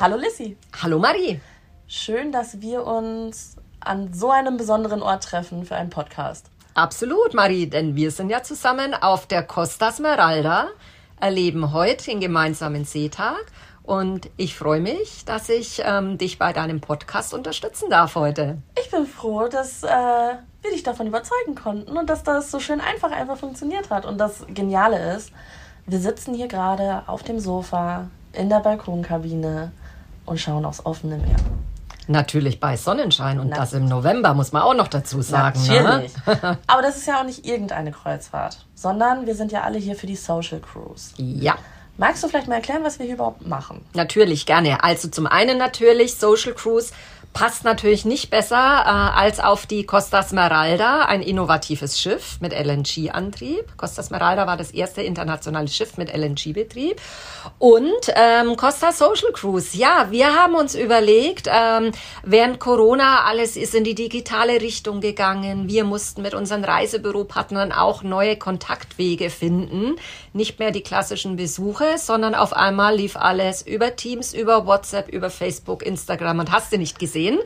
Hallo 0.00 0.14
Lissy. 0.16 0.56
Hallo 0.80 1.00
Marie. 1.00 1.40
Schön, 1.88 2.30
dass 2.30 2.60
wir 2.60 2.86
uns 2.86 3.56
an 3.80 4.14
so 4.14 4.30
einem 4.30 4.56
besonderen 4.56 5.02
Ort 5.02 5.24
treffen 5.24 5.64
für 5.64 5.74
einen 5.74 5.90
Podcast. 5.90 6.46
Absolut, 6.74 7.34
Marie, 7.34 7.66
denn 7.66 7.96
wir 7.96 8.12
sind 8.12 8.30
ja 8.30 8.44
zusammen 8.44 8.94
auf 8.94 9.26
der 9.26 9.42
Costa 9.42 9.90
Smeralda, 9.90 10.68
erleben 11.18 11.72
heute 11.72 12.04
den 12.04 12.20
gemeinsamen 12.20 12.84
Seetag 12.84 13.44
und 13.82 14.30
ich 14.36 14.56
freue 14.56 14.80
mich, 14.80 15.24
dass 15.24 15.48
ich 15.48 15.82
ähm, 15.84 16.16
dich 16.16 16.38
bei 16.38 16.52
deinem 16.52 16.80
Podcast 16.80 17.34
unterstützen 17.34 17.90
darf 17.90 18.14
heute. 18.14 18.58
Ich 18.80 18.92
bin 18.92 19.04
froh, 19.04 19.48
dass 19.48 19.82
äh, 19.82 19.88
wir 19.88 20.70
dich 20.70 20.84
davon 20.84 21.08
überzeugen 21.08 21.56
konnten 21.56 21.98
und 21.98 22.08
dass 22.08 22.22
das 22.22 22.52
so 22.52 22.60
schön 22.60 22.80
einfach 22.80 23.10
einfach 23.10 23.38
funktioniert 23.38 23.90
hat. 23.90 24.06
Und 24.06 24.18
das 24.18 24.46
Geniale 24.46 25.16
ist, 25.16 25.32
wir 25.86 25.98
sitzen 25.98 26.34
hier 26.34 26.46
gerade 26.46 27.02
auf 27.08 27.24
dem 27.24 27.40
Sofa 27.40 28.06
in 28.32 28.48
der 28.48 28.60
Balkonkabine 28.60 29.72
und 30.28 30.38
schauen 30.38 30.64
aufs 30.64 30.84
offene 30.84 31.16
Meer. 31.16 31.36
Natürlich 32.06 32.58
bei 32.58 32.76
Sonnenschein 32.76 33.38
und 33.38 33.50
Na, 33.50 33.56
das 33.56 33.74
im 33.74 33.86
November, 33.86 34.32
muss 34.32 34.52
man 34.52 34.62
auch 34.62 34.74
noch 34.74 34.88
dazu 34.88 35.20
sagen. 35.20 35.60
Ne? 35.66 35.82
Natürlich. 35.82 36.26
Ne? 36.26 36.58
Aber 36.66 36.80
das 36.80 36.96
ist 36.96 37.06
ja 37.06 37.20
auch 37.20 37.24
nicht 37.24 37.44
irgendeine 37.44 37.92
Kreuzfahrt, 37.92 38.64
sondern 38.74 39.26
wir 39.26 39.34
sind 39.34 39.52
ja 39.52 39.62
alle 39.62 39.78
hier 39.78 39.94
für 39.94 40.06
die 40.06 40.16
Social 40.16 40.60
Cruise. 40.60 41.12
Ja. 41.18 41.56
Magst 41.98 42.22
du 42.22 42.28
vielleicht 42.28 42.46
mal 42.46 42.54
erklären, 42.54 42.84
was 42.84 42.98
wir 42.98 43.06
hier 43.06 43.16
überhaupt 43.16 43.46
machen? 43.46 43.84
Natürlich, 43.92 44.46
gerne. 44.46 44.84
Also 44.84 45.08
zum 45.08 45.26
einen 45.26 45.58
natürlich 45.58 46.14
Social 46.14 46.54
Cruise 46.54 46.92
passt 47.32 47.64
natürlich 47.64 48.04
nicht 48.04 48.30
besser 48.30 48.56
äh, 48.56 49.18
als 49.18 49.38
auf 49.38 49.66
die 49.66 49.84
Costa 49.84 50.22
Smeralda, 50.22 51.02
ein 51.02 51.22
innovatives 51.22 52.00
Schiff 52.00 52.38
mit 52.40 52.52
LNG-Antrieb. 52.52 53.76
Costa 53.76 54.02
Smeralda 54.02 54.46
war 54.46 54.56
das 54.56 54.70
erste 54.70 55.02
internationale 55.02 55.68
Schiff 55.68 55.96
mit 55.98 56.12
LNG-Betrieb. 56.12 57.00
Und 57.58 58.12
ähm, 58.16 58.56
Costa 58.56 58.92
Social 58.92 59.32
Cruise, 59.32 59.76
ja, 59.76 60.08
wir 60.10 60.34
haben 60.34 60.54
uns 60.54 60.74
überlegt, 60.74 61.48
ähm, 61.52 61.92
während 62.24 62.58
Corona 62.58 63.24
alles 63.24 63.56
ist 63.56 63.74
in 63.74 63.84
die 63.84 63.94
digitale 63.94 64.60
Richtung 64.60 65.00
gegangen. 65.00 65.68
Wir 65.68 65.84
mussten 65.84 66.22
mit 66.22 66.34
unseren 66.34 66.64
Reisebüropartnern 66.64 67.72
auch 67.72 68.02
neue 68.02 68.36
Kontaktwege 68.36 69.30
finden. 69.30 69.96
Nicht 70.32 70.58
mehr 70.58 70.72
die 70.72 70.82
klassischen 70.82 71.36
Besuche, 71.36 71.98
sondern 71.98 72.34
auf 72.34 72.52
einmal 72.52 72.96
lief 72.96 73.16
alles 73.16 73.62
über 73.62 73.96
Teams, 73.96 74.34
über 74.34 74.66
WhatsApp, 74.66 75.08
über 75.08 75.30
Facebook, 75.30 75.84
Instagram 75.84 76.40
und 76.40 76.52
hast 76.52 76.72
du 76.72 76.78
nicht 76.78 76.98
gesehen 76.98 77.17
gesehen. 77.18 77.38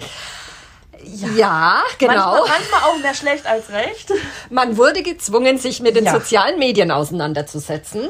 Ja, 1.05 1.29
ja, 1.35 1.83
genau. 1.99 2.15
Manchmal, 2.15 2.49
manchmal, 2.49 2.81
auch 2.83 2.99
mehr 2.99 3.15
schlecht 3.15 3.47
als 3.47 3.71
recht. 3.71 4.13
Man 4.51 4.77
wurde 4.77 5.03
gezwungen, 5.03 5.59
sich 5.59 5.81
mit 5.81 5.97
den 5.97 6.05
ja. 6.05 6.13
sozialen 6.13 6.59
Medien 6.59 6.93
auseinanderzusetzen. 6.93 8.09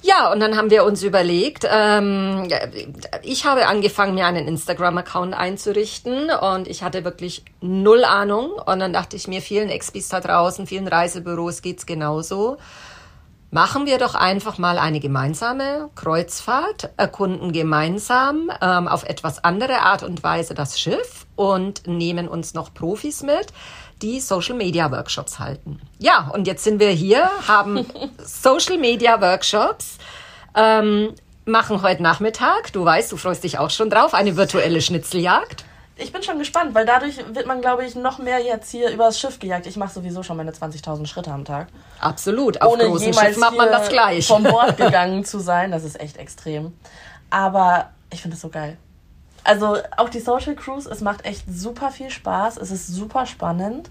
Ja, 0.00 0.30
und 0.32 0.40
dann 0.40 0.56
haben 0.56 0.70
wir 0.70 0.84
uns 0.84 1.02
überlegt, 1.02 1.66
ähm, 1.70 2.46
ich 3.22 3.46
habe 3.46 3.66
angefangen, 3.66 4.14
mir 4.14 4.26
einen 4.26 4.46
Instagram-Account 4.48 5.34
einzurichten 5.34 6.30
und 6.30 6.68
ich 6.68 6.82
hatte 6.82 7.04
wirklich 7.04 7.42
null 7.60 8.04
Ahnung. 8.04 8.52
Und 8.52 8.80
dann 8.80 8.92
dachte 8.92 9.16
ich 9.16 9.28
mir, 9.28 9.40
vielen 9.40 9.70
Expis 9.70 10.08
da 10.08 10.20
draußen, 10.20 10.66
vielen 10.66 10.88
Reisebüros 10.88 11.62
geht's 11.62 11.86
genauso. 11.86 12.58
Machen 13.54 13.86
wir 13.86 13.98
doch 13.98 14.16
einfach 14.16 14.58
mal 14.58 14.78
eine 14.78 14.98
gemeinsame 14.98 15.88
Kreuzfahrt, 15.94 16.90
erkunden 16.96 17.52
gemeinsam 17.52 18.50
ähm, 18.60 18.88
auf 18.88 19.04
etwas 19.04 19.44
andere 19.44 19.82
Art 19.82 20.02
und 20.02 20.24
Weise 20.24 20.54
das 20.54 20.80
Schiff 20.80 21.24
und 21.36 21.86
nehmen 21.86 22.26
uns 22.26 22.54
noch 22.54 22.74
Profis 22.74 23.22
mit, 23.22 23.52
die 24.02 24.18
Social 24.18 24.56
Media 24.56 24.90
Workshops 24.90 25.38
halten. 25.38 25.80
Ja, 26.00 26.32
und 26.34 26.48
jetzt 26.48 26.64
sind 26.64 26.80
wir 26.80 26.88
hier, 26.88 27.30
haben 27.46 27.86
Social 28.18 28.76
Media 28.76 29.20
Workshops. 29.20 29.98
Ähm, 30.56 31.14
machen 31.44 31.80
heute 31.80 32.02
Nachmittag, 32.02 32.72
du 32.72 32.84
weißt, 32.84 33.12
du 33.12 33.16
freust 33.16 33.44
dich 33.44 33.58
auch 33.60 33.70
schon 33.70 33.88
drauf, 33.88 34.14
eine 34.14 34.36
virtuelle 34.36 34.80
Schnitzeljagd 34.80 35.64
ich 35.96 36.12
bin 36.12 36.22
schon 36.22 36.38
gespannt, 36.38 36.74
weil 36.74 36.86
dadurch 36.86 37.18
wird 37.34 37.46
man, 37.46 37.60
glaube 37.60 37.84
ich, 37.84 37.94
noch 37.94 38.18
mehr 38.18 38.40
jetzt 38.40 38.70
hier 38.70 38.90
übers 38.90 39.18
Schiff 39.18 39.38
gejagt. 39.38 39.66
Ich 39.66 39.76
mache 39.76 39.92
sowieso 39.92 40.22
schon 40.22 40.36
meine 40.36 40.50
20.000 40.52 41.06
Schritte 41.06 41.30
am 41.30 41.44
Tag. 41.44 41.68
Absolut. 42.00 42.60
Auf 42.60 42.72
Ohne 42.72 42.84
großen 42.86 43.14
Schiff 43.14 43.36
macht 43.36 43.56
man 43.56 43.70
das 43.70 43.88
gleich. 43.88 44.26
vom 44.26 44.42
Bord 44.42 44.76
gegangen 44.76 45.24
zu 45.24 45.38
sein, 45.38 45.70
das 45.70 45.84
ist 45.84 46.00
echt 46.00 46.16
extrem. 46.16 46.72
Aber 47.30 47.90
ich 48.10 48.22
finde 48.22 48.34
es 48.36 48.40
so 48.40 48.48
geil. 48.48 48.76
Also 49.44 49.76
auch 49.96 50.08
die 50.08 50.20
Social 50.20 50.54
Cruise, 50.54 50.88
es 50.90 51.00
macht 51.00 51.24
echt 51.24 51.44
super 51.48 51.90
viel 51.90 52.10
Spaß. 52.10 52.56
Es 52.56 52.70
ist 52.70 52.88
super 52.88 53.26
spannend. 53.26 53.90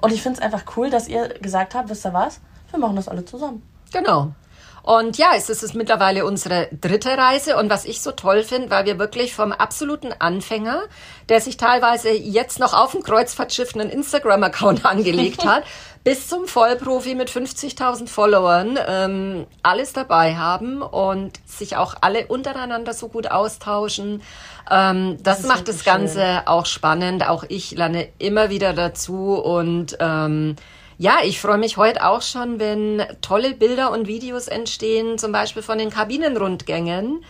Und 0.00 0.12
ich 0.12 0.22
finde 0.22 0.38
es 0.38 0.44
einfach 0.44 0.64
cool, 0.76 0.90
dass 0.90 1.08
ihr 1.08 1.28
gesagt 1.40 1.74
habt, 1.74 1.88
wisst 1.88 2.06
ihr 2.06 2.12
was? 2.12 2.40
Wir 2.70 2.78
machen 2.78 2.96
das 2.96 3.08
alle 3.08 3.24
zusammen. 3.24 3.62
Genau. 3.92 4.32
Und 4.82 5.16
ja, 5.16 5.30
es 5.36 5.48
ist 5.48 5.74
mittlerweile 5.74 6.24
unsere 6.24 6.68
dritte 6.72 7.16
Reise. 7.16 7.56
Und 7.56 7.70
was 7.70 7.84
ich 7.84 8.00
so 8.00 8.10
toll 8.10 8.42
finde, 8.42 8.70
weil 8.70 8.84
wir 8.84 8.98
wirklich 8.98 9.34
vom 9.34 9.52
absoluten 9.52 10.12
Anfänger, 10.18 10.82
der 11.28 11.40
sich 11.40 11.56
teilweise 11.56 12.10
jetzt 12.10 12.58
noch 12.58 12.74
auf 12.74 12.92
dem 12.92 13.02
Kreuzfahrtschiff 13.02 13.74
einen 13.74 13.90
Instagram-Account 13.90 14.84
angelegt 14.84 15.44
hat, 15.44 15.64
bis 16.04 16.28
zum 16.28 16.46
Vollprofi 16.46 17.14
mit 17.14 17.30
50.000 17.30 18.08
Followern 18.08 18.76
ähm, 18.88 19.46
alles 19.62 19.92
dabei 19.92 20.34
haben 20.34 20.82
und 20.82 21.38
sich 21.46 21.76
auch 21.76 21.94
alle 22.00 22.26
untereinander 22.26 22.92
so 22.92 23.08
gut 23.08 23.30
austauschen. 23.30 24.20
Ähm, 24.68 25.18
das, 25.22 25.42
das 25.42 25.46
macht 25.46 25.68
das 25.68 25.84
Ganze 25.84 26.18
schön. 26.18 26.46
auch 26.46 26.66
spannend. 26.66 27.28
Auch 27.28 27.44
ich 27.48 27.70
lerne 27.70 28.08
immer 28.18 28.50
wieder 28.50 28.72
dazu 28.72 29.34
und 29.34 29.96
ähm, 30.00 30.56
ja, 31.02 31.16
ich 31.24 31.40
freue 31.40 31.58
mich 31.58 31.78
heute 31.78 32.06
auch 32.06 32.22
schon, 32.22 32.60
wenn 32.60 33.02
tolle 33.22 33.54
Bilder 33.54 33.90
und 33.90 34.06
Videos 34.06 34.46
entstehen, 34.46 35.18
zum 35.18 35.32
Beispiel 35.32 35.60
von 35.60 35.76
den 35.76 35.90
Kabinenrundgängen 35.90 37.24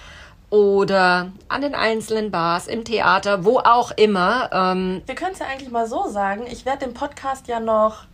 oder 0.50 1.32
an 1.48 1.62
den 1.62 1.74
einzelnen 1.74 2.30
Bars, 2.30 2.66
im 2.66 2.84
Theater, 2.84 3.46
wo 3.46 3.60
auch 3.60 3.90
immer. 3.92 4.50
Ähm 4.52 5.00
wir 5.06 5.14
können 5.14 5.32
es 5.32 5.38
ja 5.38 5.46
eigentlich 5.46 5.70
mal 5.70 5.86
so 5.86 6.06
sagen. 6.08 6.42
Ich 6.50 6.66
werde 6.66 6.84
den 6.84 6.92
Podcast 6.92 7.48
ja 7.48 7.60
noch 7.60 8.04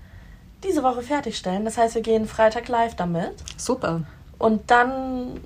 diese 0.62 0.84
Woche 0.84 1.02
fertigstellen. 1.02 1.64
Das 1.64 1.76
heißt, 1.76 1.96
wir 1.96 2.02
gehen 2.02 2.28
Freitag 2.28 2.68
live 2.68 2.94
damit. 2.94 3.34
Super. 3.56 4.02
Und 4.38 4.70
dann 4.70 5.40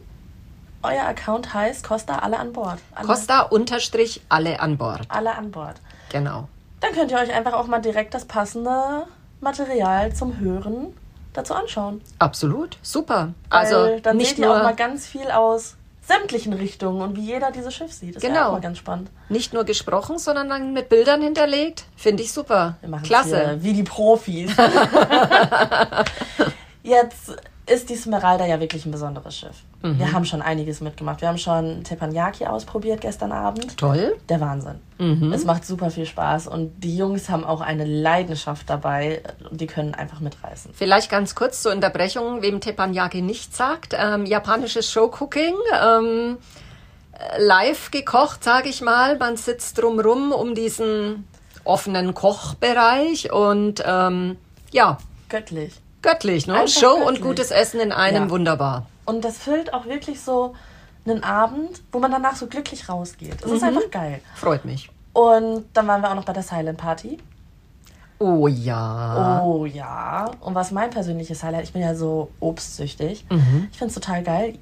euer 0.82 1.04
Account 1.04 1.54
heißt 1.54 1.88
Costa 1.88 2.18
alle 2.18 2.38
an 2.38 2.52
Bord. 2.52 2.80
Alle 2.94 3.06
Costa 3.06 3.40
unterstrich 3.40 4.20
alle 4.28 4.60
an 4.60 4.76
Bord. 4.76 5.00
Alle 5.08 5.34
an 5.34 5.50
Bord. 5.50 5.76
Genau. 6.10 6.48
Dann 6.80 6.92
könnt 6.92 7.10
ihr 7.10 7.16
euch 7.16 7.32
einfach 7.32 7.54
auch 7.54 7.66
mal 7.66 7.80
direkt 7.80 8.12
das 8.12 8.26
passende 8.26 9.06
Material 9.42 10.14
zum 10.14 10.38
Hören 10.38 10.94
dazu 11.32 11.54
anschauen. 11.54 12.00
Absolut, 12.18 12.78
super. 12.82 13.32
Weil 13.50 13.60
also 13.60 13.98
dann 14.02 14.16
nicht 14.16 14.30
seht 14.30 14.38
ihr 14.38 14.46
nur 14.46 14.58
auch 14.58 14.62
mal 14.62 14.74
ganz 14.74 15.06
viel 15.06 15.30
aus 15.30 15.76
sämtlichen 16.04 16.52
Richtungen 16.52 17.00
und 17.00 17.16
wie 17.16 17.22
jeder 17.22 17.52
dieses 17.52 17.74
Schiff 17.74 17.92
sieht. 17.92 18.16
Das 18.16 18.22
genau. 18.22 18.34
ist 18.34 18.46
auch 18.46 18.52
mal 18.52 18.60
ganz 18.60 18.78
spannend. 18.78 19.10
Nicht 19.28 19.52
nur 19.52 19.64
gesprochen, 19.64 20.18
sondern 20.18 20.48
dann 20.48 20.72
mit 20.72 20.88
Bildern 20.88 21.22
hinterlegt. 21.22 21.84
Finde 21.96 22.22
ich 22.22 22.32
super. 22.32 22.76
Klasse. 23.04 23.58
wie 23.60 23.72
die 23.72 23.84
Profis. 23.84 24.50
Jetzt 26.82 27.36
ist 27.66 27.90
die 27.90 27.96
Smeralda 27.96 28.44
ja 28.44 28.58
wirklich 28.60 28.84
ein 28.86 28.90
besonderes 28.90 29.36
Schiff. 29.36 29.62
Mhm. 29.82 29.98
Wir 29.98 30.12
haben 30.12 30.24
schon 30.24 30.42
einiges 30.42 30.80
mitgemacht. 30.80 31.20
Wir 31.20 31.28
haben 31.28 31.38
schon 31.38 31.84
Teppanyaki 31.84 32.46
ausprobiert 32.46 33.00
gestern 33.00 33.30
Abend. 33.30 33.76
Toll. 33.76 34.16
Der 34.28 34.40
Wahnsinn. 34.40 34.80
Mhm. 34.98 35.32
Es 35.32 35.44
macht 35.44 35.64
super 35.64 35.90
viel 35.90 36.06
Spaß 36.06 36.48
und 36.48 36.72
die 36.82 36.96
Jungs 36.96 37.28
haben 37.28 37.44
auch 37.44 37.60
eine 37.60 37.84
Leidenschaft 37.84 38.68
dabei 38.68 39.22
und 39.48 39.60
die 39.60 39.66
können 39.66 39.94
einfach 39.94 40.20
mitreißen. 40.20 40.72
Vielleicht 40.74 41.10
ganz 41.10 41.34
kurz 41.34 41.62
zur 41.62 41.72
Unterbrechung, 41.72 42.42
wem 42.42 42.60
Teppanyaki 42.60 43.22
nicht 43.22 43.54
sagt. 43.54 43.94
Ähm, 43.96 44.26
japanisches 44.26 44.90
Showcooking. 44.90 45.54
Ähm, 45.80 46.38
live 47.38 47.90
gekocht, 47.90 48.42
sage 48.42 48.68
ich 48.68 48.80
mal. 48.80 49.18
Man 49.18 49.36
sitzt 49.36 49.78
drumrum 49.78 50.32
um 50.32 50.54
diesen 50.54 51.28
offenen 51.64 52.14
Kochbereich 52.14 53.32
und 53.32 53.82
ähm, 53.86 54.36
ja. 54.72 54.98
Göttlich. 55.28 55.81
Göttlich, 56.02 56.46
ne? 56.46 56.54
Einfach 56.54 56.80
Show 56.80 56.98
göttlich. 56.98 57.08
und 57.08 57.20
gutes 57.22 57.50
Essen 57.50 57.80
in 57.80 57.92
einem, 57.92 58.24
ja. 58.24 58.30
wunderbar. 58.30 58.86
Und 59.04 59.24
das 59.24 59.38
füllt 59.38 59.72
auch 59.72 59.86
wirklich 59.86 60.20
so 60.20 60.54
einen 61.06 61.24
Abend, 61.24 61.82
wo 61.90 61.98
man 61.98 62.10
danach 62.10 62.36
so 62.36 62.46
glücklich 62.46 62.88
rausgeht. 62.88 63.40
Es 63.42 63.46
mhm. 63.46 63.56
ist 63.56 63.62
einfach 63.62 63.90
geil. 63.90 64.20
Freut 64.34 64.64
mich. 64.64 64.90
Und 65.12 65.64
dann 65.72 65.86
waren 65.86 66.02
wir 66.02 66.10
auch 66.10 66.14
noch 66.14 66.24
bei 66.24 66.32
der 66.32 66.42
Silent 66.42 66.78
Party. 66.78 67.18
Oh 68.18 68.46
ja. 68.46 69.42
Oh 69.42 69.66
ja. 69.66 70.30
Und 70.40 70.54
was 70.54 70.70
mein 70.70 70.90
persönliches 70.90 71.42
Highlight, 71.42 71.64
ich 71.64 71.72
bin 71.72 71.82
ja 71.82 71.94
so 71.94 72.30
obstsüchtig. 72.38 73.26
Mhm. 73.30 73.68
Ich 73.72 73.78
finde 73.78 73.88
es 73.88 73.94
total 73.94 74.22
geil. 74.22 74.58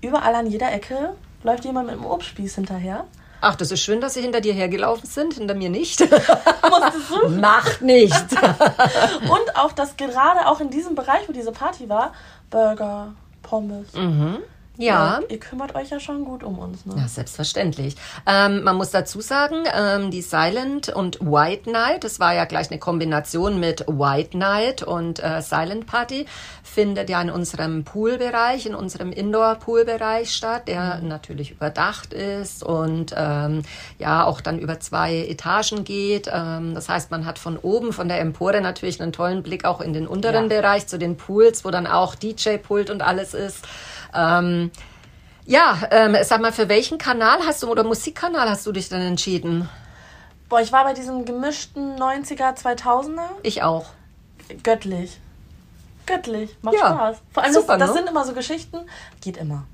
Überall 0.00 0.34
an 0.34 0.46
jeder 0.46 0.72
Ecke 0.72 1.10
läuft 1.42 1.64
jemand 1.64 1.88
mit 1.88 1.96
einem 1.96 2.06
Obstspieß 2.06 2.54
hinterher. 2.54 3.04
Ach, 3.44 3.56
das 3.56 3.72
ist 3.72 3.80
schön, 3.80 4.00
dass 4.00 4.14
sie 4.14 4.20
hinter 4.20 4.40
dir 4.40 4.54
hergelaufen 4.54 5.08
sind, 5.08 5.34
hinter 5.34 5.54
mir 5.54 5.68
nicht. 5.68 6.00
Musstest 6.00 7.10
du? 7.10 7.28
Macht 7.40 7.82
nicht. 7.82 8.14
und 8.32 9.56
auch, 9.56 9.72
dass 9.72 9.96
gerade 9.96 10.46
auch 10.46 10.60
in 10.60 10.70
diesem 10.70 10.94
Bereich, 10.94 11.28
wo 11.28 11.32
diese 11.32 11.50
Party 11.50 11.88
war, 11.88 12.12
Burger, 12.50 13.14
Pommes, 13.42 13.92
mhm. 13.94 14.38
Ja. 14.78 15.20
Ihr 15.28 15.38
kümmert 15.38 15.74
euch 15.74 15.90
ja 15.90 16.00
schon 16.00 16.24
gut 16.24 16.42
um 16.42 16.58
uns, 16.58 16.86
ne? 16.86 16.94
Ja, 16.96 17.06
selbstverständlich. 17.06 17.94
Ähm, 18.26 18.62
man 18.62 18.76
muss 18.76 18.90
dazu 18.90 19.20
sagen, 19.20 19.64
ähm, 19.74 20.10
die 20.10 20.22
Silent 20.22 20.88
und 20.88 21.20
White 21.20 21.70
Night, 21.70 22.04
das 22.04 22.20
war 22.20 22.34
ja 22.34 22.46
gleich 22.46 22.70
eine 22.70 22.80
Kombination 22.80 23.60
mit 23.60 23.86
White 23.86 24.36
Night 24.36 24.82
und 24.82 25.22
äh, 25.22 25.42
Silent 25.42 25.86
Party, 25.86 26.26
findet 26.62 27.10
ja 27.10 27.20
in 27.20 27.30
unserem 27.30 27.84
Poolbereich, 27.84 28.64
in 28.64 28.74
unserem 28.74 29.12
Indoor-Poolbereich 29.12 30.34
statt, 30.34 30.68
der 30.68 31.00
mhm. 31.02 31.08
natürlich 31.08 31.50
überdacht 31.50 32.14
ist 32.14 32.62
und 32.62 33.14
ähm, 33.14 33.62
ja 33.98 34.24
auch 34.24 34.40
dann 34.40 34.58
über 34.58 34.80
zwei 34.80 35.26
Etagen 35.26 35.84
geht. 35.84 36.30
Ähm, 36.32 36.74
das 36.74 36.88
heißt, 36.88 37.10
man 37.10 37.26
hat 37.26 37.38
von 37.38 37.58
oben, 37.58 37.92
von 37.92 38.08
der 38.08 38.20
Empore 38.20 38.62
natürlich 38.62 39.02
einen 39.02 39.12
tollen 39.12 39.42
Blick 39.42 39.66
auch 39.66 39.82
in 39.82 39.92
den 39.92 40.06
unteren 40.06 40.50
ja. 40.50 40.60
Bereich 40.60 40.86
zu 40.86 40.98
den 40.98 41.18
Pools, 41.18 41.64
wo 41.66 41.70
dann 41.70 41.86
auch 41.86 42.14
DJ-Pult 42.14 42.88
und 42.88 43.02
alles 43.02 43.34
ist. 43.34 43.66
Ähm, 44.14 44.70
ja, 45.44 45.78
ähm, 45.90 46.16
sag 46.22 46.40
mal, 46.40 46.52
für 46.52 46.68
welchen 46.68 46.98
Kanal 46.98 47.40
hast 47.46 47.62
du 47.62 47.70
oder 47.70 47.84
Musikkanal 47.84 48.48
hast 48.48 48.66
du 48.66 48.72
dich 48.72 48.88
dann 48.88 49.00
entschieden? 49.00 49.68
Boah, 50.48 50.60
ich 50.60 50.72
war 50.72 50.84
bei 50.84 50.94
diesem 50.94 51.24
gemischten 51.24 51.96
90er, 51.96 52.56
2000er. 52.56 53.22
Ich 53.42 53.62
auch. 53.62 53.86
Göttlich. 54.62 55.18
Göttlich. 56.06 56.56
Macht 56.62 56.74
ja, 56.74 56.88
Spaß. 56.88 57.16
Vor 57.32 57.42
allem, 57.42 57.52
super, 57.52 57.78
das, 57.78 57.88
das 57.88 57.90
ne? 57.90 57.94
sind 58.02 58.10
immer 58.10 58.24
so 58.24 58.34
Geschichten. 58.34 58.78
Geht 59.20 59.36
immer. 59.36 59.64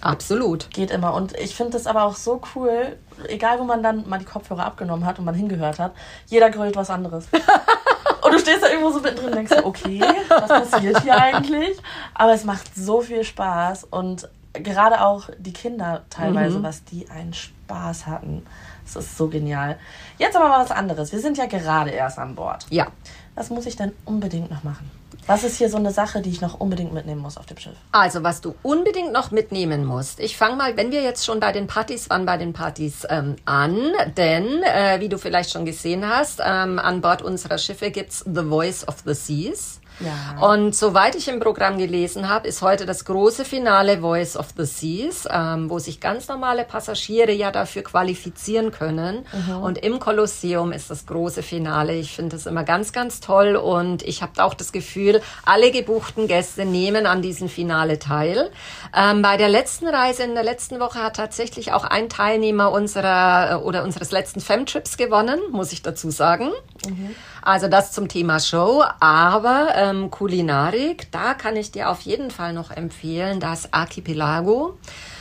Absolut. 0.00 0.70
Geht 0.70 0.90
immer. 0.90 1.14
Und 1.14 1.34
ich 1.38 1.54
finde 1.54 1.72
das 1.72 1.86
aber 1.86 2.04
auch 2.04 2.16
so 2.16 2.40
cool, 2.54 2.96
egal 3.28 3.58
wo 3.58 3.64
man 3.64 3.82
dann 3.82 4.08
mal 4.08 4.18
die 4.18 4.24
Kopfhörer 4.24 4.64
abgenommen 4.64 5.06
hat 5.06 5.18
und 5.18 5.24
man 5.24 5.34
hingehört 5.34 5.78
hat, 5.78 5.92
jeder 6.26 6.50
grölt 6.50 6.76
was 6.76 6.90
anderes. 6.90 7.26
und 8.24 8.32
du 8.32 8.38
stehst 8.38 8.62
da 8.62 8.68
irgendwo 8.68 8.90
so 8.90 9.00
mittendrin 9.00 9.26
und 9.26 9.34
denkst, 9.36 9.52
okay, 9.62 10.02
was 10.28 10.48
passiert 10.48 11.02
hier 11.02 11.16
eigentlich? 11.16 11.76
Aber 12.14 12.32
es 12.32 12.44
macht 12.44 12.74
so 12.74 13.00
viel 13.00 13.22
Spaß 13.22 13.84
und 13.84 14.28
gerade 14.54 15.02
auch 15.02 15.28
die 15.38 15.52
Kinder 15.52 16.04
teilweise, 16.10 16.58
mhm. 16.58 16.62
was 16.62 16.84
die 16.84 17.10
einen 17.10 17.34
Spaß 17.34 18.06
hatten. 18.06 18.46
Das 18.84 18.96
ist 18.96 19.16
so 19.16 19.28
genial. 19.28 19.78
Jetzt 20.18 20.36
aber 20.36 20.48
mal 20.48 20.60
was 20.60 20.70
anderes. 20.70 21.12
Wir 21.12 21.20
sind 21.20 21.36
ja 21.36 21.46
gerade 21.46 21.90
erst 21.90 22.18
an 22.18 22.34
Bord. 22.34 22.66
Ja. 22.70 22.86
Was 23.34 23.50
muss 23.50 23.66
ich 23.66 23.76
denn 23.76 23.92
unbedingt 24.04 24.50
noch 24.50 24.62
machen? 24.62 24.90
Was 25.26 25.42
ist 25.42 25.56
hier 25.56 25.70
so 25.70 25.78
eine 25.78 25.90
Sache, 25.90 26.20
die 26.20 26.28
ich 26.28 26.42
noch 26.42 26.60
unbedingt 26.60 26.92
mitnehmen 26.92 27.22
muss 27.22 27.38
auf 27.38 27.46
dem 27.46 27.56
Schiff? 27.56 27.72
Also, 27.92 28.22
was 28.22 28.42
du 28.42 28.54
unbedingt 28.62 29.10
noch 29.10 29.30
mitnehmen 29.30 29.84
musst. 29.84 30.20
Ich 30.20 30.36
fange 30.36 30.56
mal, 30.56 30.76
wenn 30.76 30.92
wir 30.92 31.02
jetzt 31.02 31.24
schon 31.24 31.40
bei 31.40 31.50
den 31.50 31.66
Partys 31.66 32.10
waren, 32.10 32.26
bei 32.26 32.36
den 32.36 32.52
Partys 32.52 33.06
ähm, 33.08 33.36
an. 33.46 33.92
Denn, 34.18 34.62
äh, 34.62 35.00
wie 35.00 35.08
du 35.08 35.16
vielleicht 35.16 35.50
schon 35.50 35.64
gesehen 35.64 36.06
hast, 36.06 36.40
ähm, 36.44 36.78
an 36.78 37.00
Bord 37.00 37.22
unserer 37.22 37.56
Schiffe 37.56 37.90
gibt's 37.90 38.22
The 38.26 38.42
Voice 38.42 38.86
of 38.86 38.96
the 39.06 39.14
Seas. 39.14 39.80
Ja. 40.00 40.46
Und 40.46 40.74
soweit 40.74 41.14
ich 41.14 41.28
im 41.28 41.40
Programm 41.40 41.78
gelesen 41.78 42.28
habe, 42.28 42.48
ist 42.48 42.62
heute 42.62 42.86
das 42.86 43.04
große 43.04 43.44
Finale 43.44 44.00
Voice 44.00 44.36
of 44.36 44.48
the 44.56 44.64
Seas, 44.64 45.28
ähm, 45.30 45.70
wo 45.70 45.78
sich 45.78 46.00
ganz 46.00 46.28
normale 46.28 46.64
Passagiere 46.64 47.32
ja 47.32 47.50
dafür 47.50 47.82
qualifizieren 47.82 48.70
können. 48.70 49.24
Mhm. 49.32 49.62
Und 49.62 49.78
im 49.78 50.00
Kolosseum 50.00 50.72
ist 50.72 50.90
das 50.90 51.06
große 51.06 51.42
Finale. 51.42 51.94
Ich 51.94 52.16
finde 52.16 52.36
das 52.36 52.46
immer 52.46 52.64
ganz, 52.64 52.92
ganz 52.92 53.20
toll 53.20 53.56
und 53.56 54.02
ich 54.02 54.22
habe 54.22 54.42
auch 54.44 54.54
das 54.54 54.72
Gefühl, 54.72 55.20
alle 55.44 55.70
gebuchten 55.70 56.26
Gäste 56.26 56.64
nehmen 56.64 57.06
an 57.06 57.22
diesem 57.22 57.48
Finale 57.48 57.98
teil. 57.98 58.50
Ähm, 58.96 59.22
bei 59.22 59.36
der 59.36 59.48
letzten 59.48 59.86
Reise 59.86 60.24
in 60.24 60.34
der 60.34 60.44
letzten 60.44 60.80
Woche 60.80 60.98
hat 61.02 61.16
tatsächlich 61.16 61.72
auch 61.72 61.84
ein 61.84 62.08
Teilnehmer 62.08 62.72
unserer 62.72 63.52
äh, 63.52 63.54
oder 63.54 63.84
unseres 63.84 64.10
letzten 64.10 64.40
Femtrips 64.40 64.96
gewonnen, 64.96 65.40
muss 65.50 65.72
ich 65.72 65.82
dazu 65.82 66.10
sagen. 66.10 66.50
Mhm. 66.86 67.14
Also 67.42 67.68
das 67.68 67.92
zum 67.92 68.08
Thema 68.08 68.40
Show, 68.40 68.82
aber 69.00 69.74
ähm, 69.84 70.10
Kulinarik, 70.10 71.10
da 71.10 71.34
kann 71.34 71.56
ich 71.56 71.70
dir 71.70 71.90
auf 71.90 72.00
jeden 72.02 72.30
Fall 72.30 72.52
noch 72.52 72.70
empfehlen, 72.70 73.40
das 73.40 73.72
Archipelago, 73.72 74.78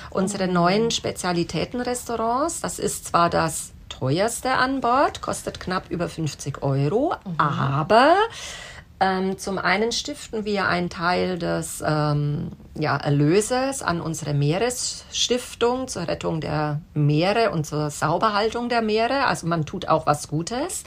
unsere 0.09 0.47
oh. 0.47 0.51
neuen 0.51 0.91
Spezialitätenrestaurants. 0.91 2.61
Das 2.61 2.79
ist 2.79 3.07
zwar 3.07 3.29
das 3.29 3.73
teuerste 3.89 4.53
an 4.53 4.81
Bord, 4.81 5.21
kostet 5.21 5.59
knapp 5.59 5.89
über 5.89 6.09
50 6.09 6.63
Euro, 6.63 7.13
mhm. 7.25 7.39
aber 7.39 8.15
ähm, 8.99 9.37
zum 9.37 9.57
einen 9.57 9.91
stiften 9.91 10.45
wir 10.45 10.67
einen 10.67 10.89
Teil 10.89 11.37
des 11.37 11.83
ähm, 11.85 12.51
ja, 12.75 12.95
Erlöses 12.95 13.81
an 13.81 13.99
unsere 13.99 14.33
Meeresstiftung 14.33 15.87
zur 15.87 16.07
Rettung 16.07 16.39
der 16.39 16.79
Meere 16.93 17.51
und 17.51 17.65
zur 17.65 17.89
Sauberhaltung 17.89 18.69
der 18.69 18.81
Meere. 18.81 19.25
Also 19.25 19.47
man 19.47 19.65
tut 19.65 19.87
auch 19.87 20.05
was 20.05 20.27
Gutes. 20.27 20.83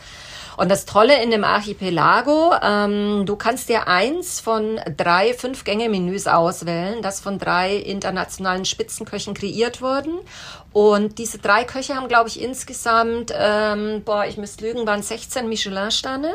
Und 0.57 0.71
das 0.71 0.87
Tolle 0.87 1.23
in 1.23 1.31
dem 1.31 1.45
Archipelago, 1.45 2.55
ähm, 2.63 3.27
du 3.27 3.37
kannst 3.37 3.69
dir 3.69 3.89
eins 3.89 4.41
von 4.41 4.81
drei 4.97 5.35
Fünf-Gänge-Menüs 5.35 6.27
auswählen, 6.27 7.03
das 7.03 7.21
von 7.21 7.39
drei 7.39 7.77
internationalen 7.77 8.65
Spitzenköchen 8.65 9.35
kreiert 9.35 9.83
wurden. 9.83 10.15
Und 10.73 11.19
diese 11.19 11.39
drei 11.39 11.65
Köche 11.65 11.95
haben, 11.95 12.09
glaube 12.09 12.31
ich, 12.31 12.41
insgesamt, 12.41 13.33
ähm, 13.37 14.03
boah, 14.05 14.25
ich 14.25 14.39
müsste 14.39 14.67
lügen, 14.67 14.87
waren 14.87 15.03
16 15.03 15.47
Michelin-Sterne. 15.47 16.35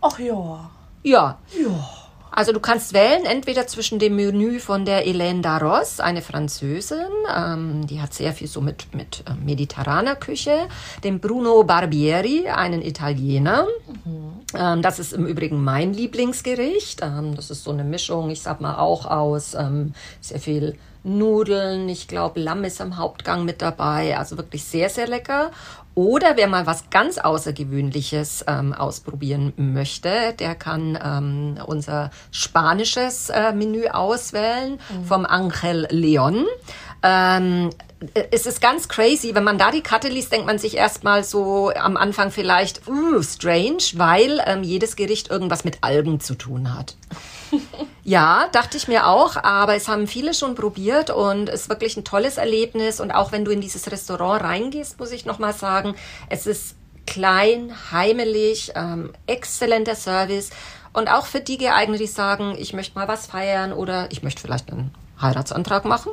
Ach 0.00 0.18
ja. 0.18 0.70
Ja. 1.02 1.38
Ja. 1.58 2.00
Also 2.32 2.52
du 2.52 2.60
kannst 2.60 2.92
wählen, 2.92 3.24
entweder 3.24 3.66
zwischen 3.66 3.98
dem 3.98 4.14
Menü 4.14 4.60
von 4.60 4.84
der 4.84 5.04
Hélène 5.04 5.42
Darros, 5.42 5.98
eine 5.98 6.22
Französin, 6.22 6.98
ähm, 7.34 7.86
die 7.88 8.00
hat 8.00 8.14
sehr 8.14 8.32
viel 8.32 8.46
so 8.46 8.60
mit, 8.60 8.94
mit 8.94 9.24
äh, 9.26 9.34
mediterraner 9.34 10.14
Küche, 10.14 10.68
dem 11.02 11.18
Bruno 11.18 11.64
Barbieri, 11.64 12.48
einen 12.48 12.82
Italiener. 12.82 13.66
Mhm. 14.04 14.32
Ähm, 14.54 14.82
das 14.82 15.00
ist 15.00 15.12
im 15.12 15.26
Übrigen 15.26 15.62
mein 15.62 15.92
Lieblingsgericht. 15.92 17.00
Ähm, 17.02 17.34
das 17.34 17.50
ist 17.50 17.64
so 17.64 17.72
eine 17.72 17.84
Mischung, 17.84 18.30
ich 18.30 18.42
sag 18.42 18.60
mal 18.60 18.76
auch 18.76 19.06
aus 19.06 19.54
ähm, 19.54 19.94
sehr 20.20 20.38
viel 20.38 20.76
Nudeln, 21.02 21.88
ich 21.88 22.08
glaube 22.08 22.40
Lamm 22.40 22.64
ist 22.64 22.80
am 22.80 22.96
Hauptgang 22.96 23.44
mit 23.44 23.62
dabei, 23.62 24.18
also 24.18 24.36
wirklich 24.36 24.64
sehr, 24.64 24.90
sehr 24.90 25.06
lecker. 25.06 25.50
Oder 25.94 26.36
wer 26.36 26.46
mal 26.46 26.66
was 26.66 26.88
ganz 26.90 27.18
Außergewöhnliches 27.18 28.44
ähm, 28.46 28.72
ausprobieren 28.72 29.52
möchte, 29.56 30.34
der 30.38 30.54
kann 30.54 30.98
ähm, 31.02 31.58
unser 31.66 32.10
spanisches 32.30 33.28
äh, 33.30 33.52
Menü 33.52 33.88
auswählen 33.88 34.78
mhm. 34.88 35.04
vom 35.04 35.26
Angel 35.26 35.88
Leon. 35.90 36.46
Ähm, 37.02 37.70
es 38.30 38.46
ist 38.46 38.60
ganz 38.60 38.88
crazy, 38.88 39.34
wenn 39.34 39.44
man 39.44 39.58
da 39.58 39.70
die 39.70 39.82
Karte 39.82 40.08
liest, 40.08 40.32
denkt 40.32 40.46
man 40.46 40.58
sich 40.58 40.76
erstmal 40.76 41.24
so 41.24 41.70
am 41.70 41.96
Anfang 41.96 42.30
vielleicht, 42.30 42.88
uh, 42.88 43.22
strange, 43.22 43.82
weil 43.94 44.42
ähm, 44.46 44.62
jedes 44.62 44.96
Gericht 44.96 45.30
irgendwas 45.30 45.64
mit 45.64 45.78
Algen 45.82 46.20
zu 46.20 46.34
tun 46.34 46.76
hat. 46.76 46.96
ja, 48.04 48.48
dachte 48.52 48.76
ich 48.76 48.88
mir 48.88 49.06
auch, 49.06 49.36
aber 49.36 49.74
es 49.74 49.88
haben 49.88 50.06
viele 50.06 50.34
schon 50.34 50.54
probiert 50.54 51.10
und 51.10 51.48
es 51.48 51.62
ist 51.62 51.68
wirklich 51.68 51.96
ein 51.96 52.04
tolles 52.04 52.36
Erlebnis. 52.36 53.00
Und 53.00 53.10
auch 53.10 53.32
wenn 53.32 53.44
du 53.44 53.50
in 53.50 53.60
dieses 53.60 53.90
Restaurant 53.90 54.42
reingehst, 54.42 54.98
muss 54.98 55.12
ich 55.12 55.26
nochmal 55.26 55.52
sagen, 55.52 55.94
es 56.28 56.46
ist 56.46 56.76
klein, 57.06 57.72
heimelig, 57.90 58.72
ähm, 58.74 59.12
exzellenter 59.26 59.94
Service 59.94 60.50
und 60.92 61.08
auch 61.08 61.26
für 61.26 61.40
die 61.40 61.58
geeignet, 61.58 62.00
die 62.00 62.06
sagen, 62.06 62.54
ich 62.58 62.72
möchte 62.72 62.98
mal 62.98 63.08
was 63.08 63.26
feiern 63.26 63.72
oder 63.72 64.10
ich 64.10 64.22
möchte 64.22 64.42
vielleicht 64.42 64.70
einen 64.70 64.92
Heiratsantrag 65.20 65.84
machen. 65.84 66.12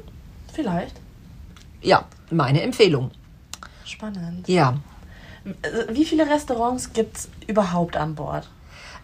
Vielleicht. 0.53 0.95
Ja, 1.81 2.05
meine 2.29 2.61
Empfehlung. 2.61 3.11
Spannend. 3.85 4.47
Ja. 4.47 4.77
Wie 5.89 6.03
viele 6.03 6.27
Restaurants 6.27 6.91
gibt 6.93 7.17
es 7.17 7.29
überhaupt 7.47 7.95
an 7.95 8.15
Bord? 8.15 8.47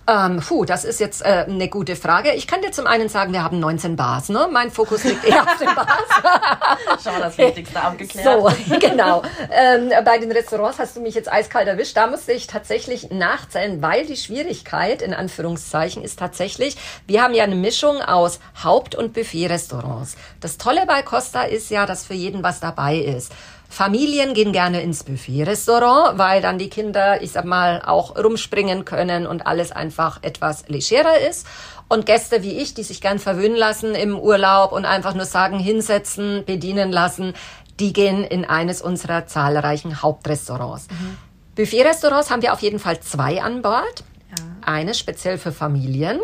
Ähm, 0.06 0.42
puh, 0.46 0.66
das 0.66 0.84
ist 0.84 1.00
jetzt 1.00 1.22
äh, 1.22 1.46
eine 1.48 1.70
gute 1.70 1.96
Frage. 1.96 2.34
Ich 2.34 2.46
kann 2.46 2.62
dir 2.62 2.72
zum 2.72 2.88
einen 2.88 3.08
sagen, 3.08 3.32
wir 3.32 3.42
haben 3.42 3.60
19 3.60 3.96
Bars. 3.96 4.28
Ne? 4.28 4.50
Mein 4.52 4.70
Fokus 4.70 5.06
liegt 5.06 5.24
eher 5.24 5.44
auf 5.44 5.58
den 5.58 5.74
Bars. 5.74 7.00
Schau, 7.04 7.18
das 7.20 7.38
Wichtigste 7.38 7.82
abgeklärt. 7.82 8.26
So, 8.26 8.52
genau. 8.80 9.24
Ähm, 9.50 9.92
bei 10.04 10.18
den 10.18 10.32
Restaurants 10.32 10.78
hast 10.80 10.98
du 10.98 11.02
mich 11.02 11.16
jetzt 11.16 11.32
eiskalt 11.32 11.70
erwischt. 11.70 11.96
Da 11.96 12.08
musste 12.08 12.34
ich 12.34 12.48
tatsächlich 12.48 13.12
nachzählen, 13.12 13.82
weil 13.82 14.06
die 14.06 14.18
Schwierigkeit, 14.18 15.02
in 15.02 15.14
Anführungszeichen, 15.14 16.04
ist 16.04 16.20
tatsächlich, 16.20 16.76
wir 17.08 17.22
haben 17.22 17.34
ja 17.34 17.46
eine 17.46 17.56
Mischung 17.56 18.02
aus 18.02 18.40
Haupt- 18.62 18.96
und 18.96 19.14
Buffet-Restaurants. 19.14 20.18
Das 20.42 20.58
Tolle 20.58 20.86
bei 20.86 21.02
Costa 21.02 21.44
ist 21.44 21.70
ja, 21.70 21.86
dass 21.86 22.06
für 22.06 22.14
jeden 22.14 22.44
was 22.44 22.60
dabei 22.60 22.98
ist. 22.98 23.32
Familien 23.74 24.36
gehen 24.36 24.54
gerne 24.54 24.84
ins 24.84 25.04
Buffet-Restaurant, 25.04 26.20
weil 26.20 26.44
dann 26.44 26.60
die 26.60 26.70
Kinder, 26.70 27.24
ich 27.24 27.32
sag 27.32 27.46
mal, 27.46 27.82
auch 27.84 28.16
rumspringen 28.16 28.86
können 28.86 29.26
und 29.26 29.48
alles 29.48 29.72
einfach 29.72 30.22
etwas 30.22 30.68
legerer 30.68 31.18
ist. 31.28 31.48
Und 31.90 32.06
Gäste 32.06 32.44
wie 32.44 32.60
ich, 32.60 32.76
die 32.76 32.84
sich 32.84 33.02
gern 33.02 33.18
verwöhnen 33.18 33.58
lassen 33.58 33.96
im 33.96 34.20
Urlaub 34.20 34.74
und 34.74 34.86
einfach 34.86 35.16
nur 35.16 35.26
sagen, 35.26 35.58
hinsetzen, 35.58 36.46
bedienen 36.46 36.92
lassen, 36.92 37.34
die 37.80 37.94
gehen 37.94 38.24
in 38.24 38.46
eines 38.46 38.80
unserer 38.84 39.26
zahlreichen 39.26 40.04
Hauptrestaurants. 40.04 40.88
Mhm. 40.92 41.18
Buffet-Restaurants 41.56 42.30
haben 42.30 42.44
wir 42.44 42.54
auf 42.54 42.62
jeden 42.62 42.78
Fall 42.78 43.00
zwei 43.00 43.42
an 43.42 43.64
Bord. 43.64 44.04
Ja. 44.38 44.46
Eines 44.62 45.00
speziell 45.00 45.40
für 45.40 45.52
Familien 45.52 46.20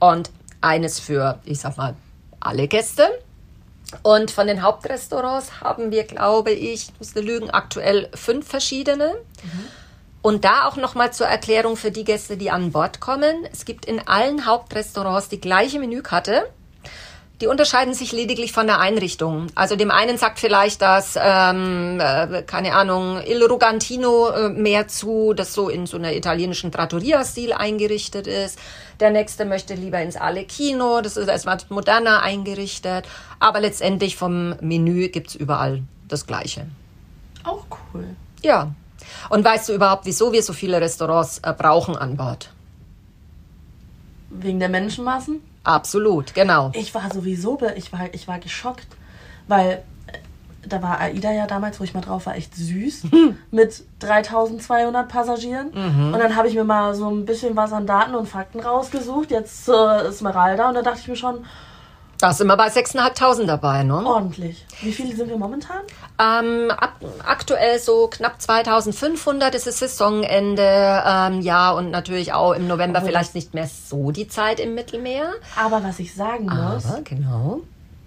und 0.00 0.32
eines 0.60 0.98
für, 0.98 1.38
ich 1.44 1.60
sag 1.60 1.76
mal, 1.76 1.94
alle 2.40 2.66
Gäste. 2.66 3.08
Und 4.02 4.30
von 4.30 4.46
den 4.46 4.62
Hauptrestaurants 4.62 5.60
haben 5.60 5.90
wir, 5.90 6.04
glaube 6.04 6.50
ich, 6.50 6.90
ich 6.90 6.92
musste 6.98 7.20
lügen, 7.20 7.50
aktuell 7.50 8.08
fünf 8.14 8.46
verschiedene. 8.48 9.14
Mhm. 9.42 9.64
Und 10.22 10.44
da 10.44 10.66
auch 10.66 10.76
nochmal 10.76 11.12
zur 11.12 11.28
Erklärung 11.28 11.76
für 11.76 11.92
die 11.92 12.02
Gäste, 12.02 12.36
die 12.36 12.50
an 12.50 12.72
Bord 12.72 12.98
kommen. 13.00 13.46
Es 13.52 13.64
gibt 13.64 13.84
in 13.84 14.06
allen 14.08 14.44
Hauptrestaurants 14.44 15.28
die 15.28 15.40
gleiche 15.40 15.78
Menükarte. 15.78 16.48
Die 17.42 17.48
unterscheiden 17.48 17.92
sich 17.92 18.12
lediglich 18.12 18.52
von 18.52 18.66
der 18.66 18.80
Einrichtung. 18.80 19.48
Also 19.54 19.76
dem 19.76 19.90
einen 19.90 20.16
sagt 20.16 20.38
vielleicht 20.38 20.80
das, 20.80 21.18
ähm, 21.20 22.00
äh, 22.00 22.42
keine 22.42 22.74
Ahnung, 22.74 23.20
Il 23.26 23.44
Rugantino 23.44 24.30
äh, 24.30 24.48
mehr 24.48 24.88
zu, 24.88 25.34
das 25.34 25.52
so 25.52 25.68
in 25.68 25.84
so 25.84 25.98
einer 25.98 26.14
italienischen 26.14 26.72
Trattoria-Stil 26.72 27.52
eingerichtet 27.52 28.26
ist. 28.26 28.58
Der 29.00 29.10
nächste 29.10 29.44
möchte 29.44 29.74
lieber 29.74 30.00
ins 30.00 30.16
Alecchino, 30.16 31.02
das 31.02 31.18
ist 31.18 31.28
etwas 31.28 31.68
moderner 31.68 32.22
eingerichtet. 32.22 33.04
Aber 33.38 33.60
letztendlich 33.60 34.16
vom 34.16 34.56
Menü 34.62 35.08
gibt's 35.08 35.34
überall 35.34 35.82
das 36.08 36.26
Gleiche. 36.26 36.66
Auch 37.44 37.66
cool. 37.92 38.06
Ja. 38.42 38.72
Und 39.28 39.44
weißt 39.44 39.68
du 39.68 39.74
überhaupt, 39.74 40.06
wieso 40.06 40.32
wir 40.32 40.42
so 40.42 40.54
viele 40.54 40.80
Restaurants 40.80 41.40
äh, 41.40 41.52
brauchen 41.52 41.96
an 41.96 42.16
Bord? 42.16 42.50
Wegen 44.30 44.58
der 44.58 44.70
Menschenmassen? 44.70 45.42
Absolut, 45.66 46.32
genau. 46.32 46.70
Ich 46.74 46.94
war 46.94 47.12
sowieso, 47.12 47.58
ich 47.74 47.92
war, 47.92 48.08
ich 48.12 48.28
war 48.28 48.38
geschockt, 48.38 48.86
weil 49.48 49.82
äh, 50.06 50.18
da 50.68 50.80
war 50.80 51.00
AIDA 51.00 51.32
ja 51.32 51.46
damals, 51.46 51.80
wo 51.80 51.84
ich 51.84 51.92
mal 51.92 52.02
drauf 52.02 52.26
war, 52.26 52.36
echt 52.36 52.54
süß 52.54 53.04
mit 53.50 53.82
3200 53.98 55.08
Passagieren. 55.08 55.70
Und 56.14 56.20
dann 56.20 56.36
habe 56.36 56.46
ich 56.46 56.54
mir 56.54 56.62
mal 56.62 56.94
so 56.94 57.10
ein 57.10 57.24
bisschen 57.26 57.56
was 57.56 57.72
an 57.72 57.84
Daten 57.84 58.14
und 58.14 58.28
Fakten 58.28 58.60
rausgesucht, 58.60 59.32
jetzt 59.32 59.64
zur 59.64 60.04
Esmeralda. 60.04 60.68
Und 60.68 60.74
da 60.74 60.82
dachte 60.82 61.00
ich 61.00 61.08
mir 61.08 61.16
schon, 61.16 61.44
Da 62.18 62.32
sind 62.32 62.46
wir 62.46 62.56
bei 62.56 62.68
6.500 62.68 63.44
dabei, 63.44 63.82
ne? 63.82 63.94
ordentlich. 64.04 64.64
Wie 64.80 64.92
viele 64.92 65.14
sind 65.14 65.28
wir 65.28 65.36
momentan? 65.36 65.80
Ähm, 66.18 66.70
ab, 66.70 66.94
aktuell 67.24 67.78
so 67.78 68.08
knapp 68.08 68.40
2500 68.40 69.54
ist 69.54 69.66
es 69.66 69.80
Saisonende, 69.80 71.02
ähm, 71.06 71.42
ja, 71.42 71.72
und 71.72 71.90
natürlich 71.90 72.32
auch 72.32 72.52
im 72.52 72.66
November 72.66 72.98
Obwohl 72.98 73.10
vielleicht 73.10 73.34
nicht 73.34 73.52
mehr 73.52 73.68
so 73.68 74.12
die 74.12 74.28
Zeit 74.28 74.60
im 74.60 74.74
Mittelmeer. 74.74 75.32
Aber 75.56 75.84
was 75.84 75.98
ich 75.98 76.14
sagen 76.14 76.46
muss, 76.46 76.86
Aber 76.86 77.02
genau. 77.02 77.60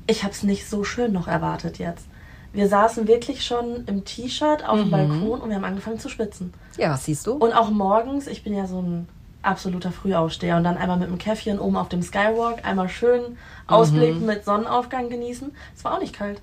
ich 0.07 0.23
habe 0.23 0.33
es 0.33 0.41
nicht 0.41 0.67
so 0.67 0.83
schön 0.83 1.11
noch 1.13 1.27
erwartet 1.27 1.77
jetzt. 1.77 2.05
Wir 2.51 2.67
saßen 2.67 3.07
wirklich 3.07 3.45
schon 3.45 3.85
im 3.85 4.05
T-Shirt 4.05 4.67
auf 4.67 4.79
dem 4.79 4.89
Balkon 4.89 5.39
und 5.39 5.49
wir 5.49 5.55
haben 5.55 5.65
angefangen 5.65 5.99
zu 5.99 6.09
schwitzen. 6.09 6.51
Ja, 6.77 6.97
siehst 6.97 7.27
du? 7.27 7.33
Und 7.33 7.53
auch 7.53 7.69
morgens, 7.69 8.25
ich 8.25 8.43
bin 8.43 8.55
ja 8.55 8.65
so 8.65 8.81
ein 8.81 9.07
absoluter 9.41 9.91
Frühaufsteher 9.91 10.57
und 10.57 10.63
dann 10.63 10.77
einmal 10.77 10.97
mit 10.97 11.09
dem 11.09 11.17
Käffchen 11.17 11.59
oben 11.59 11.77
auf 11.77 11.89
dem 11.89 12.01
Skywalk, 12.01 12.65
einmal 12.65 12.89
schön 12.89 13.37
Ausblick 13.67 14.19
mit 14.21 14.45
Sonnenaufgang 14.45 15.09
genießen. 15.09 15.55
Es 15.75 15.83
war 15.83 15.95
auch 15.95 15.99
nicht 15.99 16.13
kalt. 16.13 16.41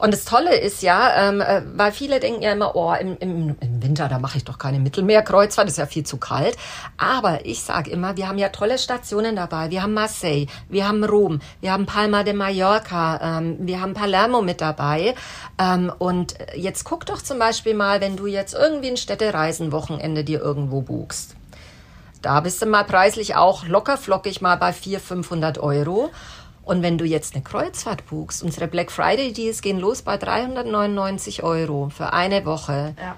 Und 0.00 0.14
das 0.14 0.24
Tolle 0.24 0.58
ist 0.58 0.82
ja, 0.82 1.28
ähm, 1.28 1.42
äh, 1.42 1.60
weil 1.74 1.92
viele 1.92 2.20
denken 2.20 2.40
ja 2.40 2.52
immer, 2.52 2.74
oh, 2.74 2.94
im, 2.94 3.18
im, 3.18 3.56
im 3.60 3.82
Winter, 3.82 4.08
da 4.08 4.18
mache 4.18 4.38
ich 4.38 4.44
doch 4.44 4.56
keine 4.56 4.78
Mittelmeerkreuzfahrt, 4.78 5.68
das 5.68 5.74
ist 5.74 5.78
ja 5.78 5.86
viel 5.86 6.06
zu 6.06 6.16
kalt. 6.16 6.56
Aber 6.96 7.44
ich 7.44 7.62
sage 7.62 7.90
immer, 7.90 8.16
wir 8.16 8.26
haben 8.26 8.38
ja 8.38 8.48
tolle 8.48 8.78
Stationen 8.78 9.36
dabei. 9.36 9.70
Wir 9.70 9.82
haben 9.82 9.92
Marseille, 9.92 10.46
wir 10.70 10.88
haben 10.88 11.04
Rom, 11.04 11.40
wir 11.60 11.72
haben 11.72 11.84
Palma 11.84 12.22
de 12.22 12.32
Mallorca, 12.32 13.38
ähm, 13.38 13.58
wir 13.60 13.82
haben 13.82 13.92
Palermo 13.92 14.40
mit 14.40 14.62
dabei. 14.62 15.14
Ähm, 15.58 15.92
und 15.98 16.34
jetzt 16.54 16.84
guck 16.84 17.04
doch 17.04 17.20
zum 17.20 17.38
Beispiel 17.38 17.74
mal, 17.74 18.00
wenn 18.00 18.16
du 18.16 18.26
jetzt 18.26 18.54
irgendwie 18.54 18.88
ein 18.88 18.96
Städtereisenwochenende 18.96 20.24
dir 20.24 20.40
irgendwo 20.40 20.80
buchst. 20.80 21.36
Da 22.22 22.40
bist 22.40 22.60
du 22.60 22.66
mal 22.66 22.84
preislich 22.84 23.36
auch 23.36 23.66
locker 23.66 23.96
flockig 23.96 24.40
mal 24.40 24.56
bei 24.56 24.72
400, 24.72 25.02
500 25.06 25.58
Euro. 25.58 26.10
Und 26.62 26.82
wenn 26.82 26.98
du 26.98 27.04
jetzt 27.04 27.34
eine 27.34 27.42
Kreuzfahrt 27.42 28.06
buchst, 28.06 28.42
unsere 28.42 28.68
Black 28.68 28.92
Friday 28.92 29.32
Deals 29.32 29.62
gehen 29.62 29.78
los 29.80 30.02
bei 30.02 30.16
399 30.16 31.42
Euro 31.42 31.88
für 31.88 32.12
eine 32.12 32.44
Woche. 32.44 32.94
Ja. 32.98 33.16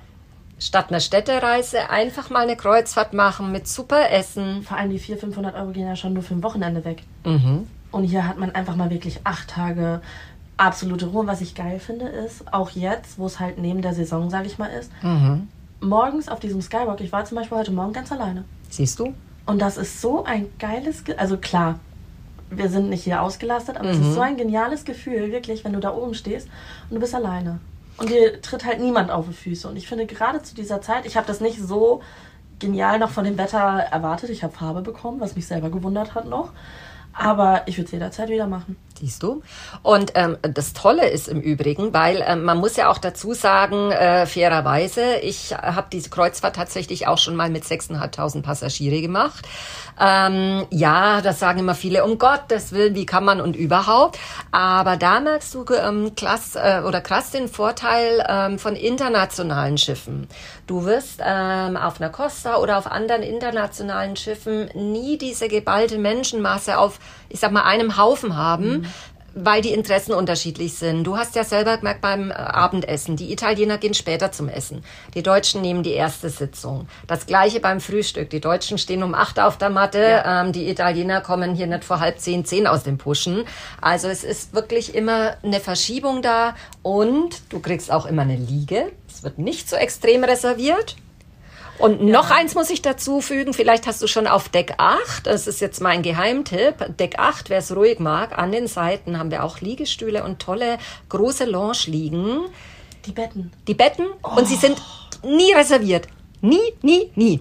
Statt 0.58 0.90
einer 0.90 1.00
Städtereise 1.00 1.90
einfach 1.90 2.30
mal 2.30 2.44
eine 2.44 2.56
Kreuzfahrt 2.56 3.12
machen 3.12 3.50
mit 3.50 3.66
super 3.66 4.10
Essen. 4.10 4.62
Vor 4.62 4.76
allem 4.76 4.90
die 4.90 5.00
400, 5.00 5.24
500 5.34 5.56
Euro 5.56 5.70
gehen 5.72 5.88
ja 5.88 5.96
schon 5.96 6.12
nur 6.12 6.22
für 6.22 6.34
ein 6.34 6.42
Wochenende 6.44 6.84
weg. 6.84 7.02
Mhm. 7.24 7.66
Und 7.90 8.04
hier 8.04 8.26
hat 8.28 8.38
man 8.38 8.54
einfach 8.54 8.76
mal 8.76 8.90
wirklich 8.90 9.20
acht 9.24 9.48
Tage 9.50 10.00
absolute 10.56 11.06
Ruhe. 11.06 11.26
Was 11.26 11.40
ich 11.40 11.56
geil 11.56 11.80
finde, 11.80 12.06
ist, 12.06 12.52
auch 12.54 12.70
jetzt, 12.70 13.18
wo 13.18 13.26
es 13.26 13.40
halt 13.40 13.58
neben 13.58 13.82
der 13.82 13.92
Saison, 13.92 14.30
sage 14.30 14.46
ich 14.46 14.58
mal, 14.58 14.68
ist, 14.68 14.90
Mhm. 15.02 15.48
morgens 15.80 16.28
auf 16.28 16.38
diesem 16.38 16.62
Skywalk, 16.62 17.00
ich 17.00 17.10
war 17.10 17.24
zum 17.24 17.36
Beispiel 17.38 17.58
heute 17.58 17.72
Morgen 17.72 17.92
ganz 17.92 18.12
alleine. 18.12 18.44
Siehst 18.72 18.98
du? 18.98 19.12
Und 19.44 19.60
das 19.60 19.76
ist 19.76 20.00
so 20.00 20.24
ein 20.24 20.46
geiles, 20.58 21.04
Ge 21.04 21.16
also 21.16 21.36
klar, 21.36 21.78
wir 22.50 22.68
sind 22.70 22.88
nicht 22.88 23.04
hier 23.04 23.20
ausgelastet, 23.22 23.76
aber 23.76 23.90
es 23.90 23.98
Mhm. 23.98 24.04
ist 24.08 24.14
so 24.14 24.20
ein 24.20 24.36
geniales 24.36 24.84
Gefühl, 24.84 25.30
wirklich, 25.30 25.62
wenn 25.64 25.72
du 25.74 25.80
da 25.80 25.94
oben 25.94 26.14
stehst 26.14 26.48
und 26.88 26.94
du 26.94 27.00
bist 27.00 27.14
alleine. 27.14 27.60
Und 27.98 28.08
dir 28.08 28.40
tritt 28.40 28.64
halt 28.64 28.80
niemand 28.80 29.10
auf 29.10 29.26
die 29.28 29.34
Füße. 29.34 29.68
Und 29.68 29.76
ich 29.76 29.86
finde 29.86 30.06
gerade 30.06 30.42
zu 30.42 30.54
dieser 30.54 30.80
Zeit, 30.80 31.04
ich 31.04 31.16
habe 31.16 31.26
das 31.26 31.40
nicht 31.40 31.60
so 31.60 32.00
genial 32.58 32.98
noch 32.98 33.10
von 33.10 33.24
dem 33.24 33.36
Wetter 33.36 33.58
erwartet. 33.58 34.30
Ich 34.30 34.42
habe 34.42 34.54
Farbe 34.54 34.80
bekommen, 34.80 35.20
was 35.20 35.36
mich 35.36 35.46
selber 35.46 35.68
gewundert 35.70 36.14
hat 36.14 36.26
noch. 36.26 36.50
Aber 37.12 37.62
ich 37.66 37.76
würde 37.76 37.86
es 37.86 37.92
jederzeit 37.92 38.28
wieder 38.28 38.46
machen. 38.46 38.76
Siehst 38.98 39.22
du? 39.22 39.42
Und 39.82 40.12
ähm, 40.14 40.36
das 40.42 40.74
Tolle 40.74 41.08
ist 41.08 41.26
im 41.26 41.40
Übrigen, 41.40 41.92
weil 41.92 42.22
ähm, 42.24 42.44
man 42.44 42.58
muss 42.58 42.76
ja 42.76 42.88
auch 42.88 42.98
dazu 42.98 43.34
sagen, 43.34 43.90
äh, 43.90 44.26
fairerweise, 44.26 45.16
ich 45.22 45.54
habe 45.56 45.88
diese 45.92 46.08
Kreuzfahrt 46.08 46.54
tatsächlich 46.56 47.08
auch 47.08 47.18
schon 47.18 47.34
mal 47.34 47.50
mit 47.50 47.64
6.500 47.64 48.42
Passagiere 48.42 49.00
gemacht. 49.00 49.46
Ähm, 50.00 50.66
ja, 50.70 51.20
das 51.20 51.40
sagen 51.40 51.58
immer 51.58 51.74
viele, 51.74 52.04
um 52.04 52.18
Gottes 52.18 52.72
Willen, 52.72 52.94
wie 52.94 53.06
kann 53.06 53.24
man 53.24 53.40
und 53.40 53.56
überhaupt. 53.56 54.18
Aber 54.52 54.96
da 54.96 55.20
merkst 55.20 55.54
du 55.54 55.64
ähm, 55.74 56.14
klass, 56.14 56.54
äh, 56.54 56.82
oder 56.86 57.00
krass 57.00 57.30
den 57.30 57.48
Vorteil 57.48 58.24
ähm, 58.28 58.58
von 58.58 58.76
internationalen 58.76 59.78
Schiffen. 59.78 60.28
Du 60.66 60.84
wirst 60.84 61.20
ähm, 61.24 61.76
auf 61.76 62.00
einer 62.00 62.10
Costa 62.10 62.58
oder 62.58 62.78
auf 62.78 62.86
anderen 62.86 63.22
internationalen 63.22 64.16
Schiffen 64.16 64.70
nie 64.74 65.18
diese 65.18 65.48
geballte 65.48 65.98
Menschenmasse 65.98 66.78
auf, 66.78 66.98
ich 67.28 67.40
sag 67.40 67.52
mal, 67.52 67.64
einem 67.64 67.96
Haufen 67.96 68.36
haben. 68.36 68.86
Weil 69.34 69.62
die 69.62 69.72
Interessen 69.72 70.12
unterschiedlich 70.12 70.74
sind. 70.74 71.04
Du 71.04 71.16
hast 71.16 71.34
ja 71.34 71.44
selber 71.44 71.76
gemerkt 71.78 72.00
beim 72.00 72.30
äh, 72.30 72.34
Abendessen, 72.34 73.16
die 73.16 73.32
Italiener 73.32 73.78
gehen 73.78 73.94
später 73.94 74.30
zum 74.32 74.48
Essen. 74.48 74.84
Die 75.14 75.22
Deutschen 75.22 75.62
nehmen 75.62 75.82
die 75.82 75.92
erste 75.92 76.28
Sitzung. 76.28 76.88
Das 77.06 77.26
gleiche 77.26 77.60
beim 77.60 77.80
Frühstück. 77.80 78.30
Die 78.30 78.40
Deutschen 78.40 78.78
stehen 78.78 79.02
um 79.02 79.14
acht 79.14 79.40
auf 79.40 79.58
der 79.58 79.70
Matte, 79.70 80.22
ähm, 80.26 80.52
die 80.52 80.68
Italiener 80.68 81.20
kommen 81.20 81.54
hier 81.54 81.66
nicht 81.66 81.84
vor 81.84 82.00
halb 82.00 82.18
zehn, 82.18 82.44
zehn 82.44 82.66
aus 82.66 82.82
dem 82.82 82.98
Pushen. 82.98 83.44
Also 83.80 84.08
es 84.08 84.24
ist 84.24 84.54
wirklich 84.54 84.94
immer 84.94 85.36
eine 85.42 85.60
Verschiebung 85.60 86.22
da 86.22 86.54
und 86.82 87.42
du 87.50 87.60
kriegst 87.60 87.90
auch 87.90 88.06
immer 88.06 88.22
eine 88.22 88.36
Liege. 88.36 88.92
Es 89.08 89.22
wird 89.22 89.38
nicht 89.38 89.68
so 89.68 89.76
extrem 89.76 90.24
reserviert. 90.24 90.96
Und 91.82 92.00
noch 92.00 92.30
eins 92.30 92.54
muss 92.54 92.70
ich 92.70 92.80
dazu 92.80 93.20
fügen, 93.20 93.52
vielleicht 93.52 93.88
hast 93.88 94.00
du 94.00 94.06
schon 94.06 94.28
auf 94.28 94.48
Deck 94.48 94.74
8, 94.76 95.26
das 95.26 95.48
ist 95.48 95.60
jetzt 95.60 95.80
mein 95.80 96.02
Geheimtipp, 96.02 96.96
Deck 96.96 97.18
8, 97.18 97.50
wer 97.50 97.58
es 97.58 97.74
ruhig 97.74 97.98
mag, 97.98 98.38
an 98.38 98.52
den 98.52 98.68
Seiten 98.68 99.18
haben 99.18 99.32
wir 99.32 99.42
auch 99.42 99.60
Liegestühle 99.60 100.22
und 100.22 100.38
tolle 100.38 100.78
große 101.08 101.44
Lounge 101.44 101.86
liegen. 101.86 102.42
Die 103.04 103.10
Betten. 103.10 103.50
Die 103.66 103.74
Betten 103.74 104.06
und 104.22 104.46
sie 104.46 104.54
sind 104.54 104.80
nie 105.24 105.52
reserviert. 105.54 106.06
Nie, 106.40 106.60
nie, 106.82 107.10
nie. 107.16 107.40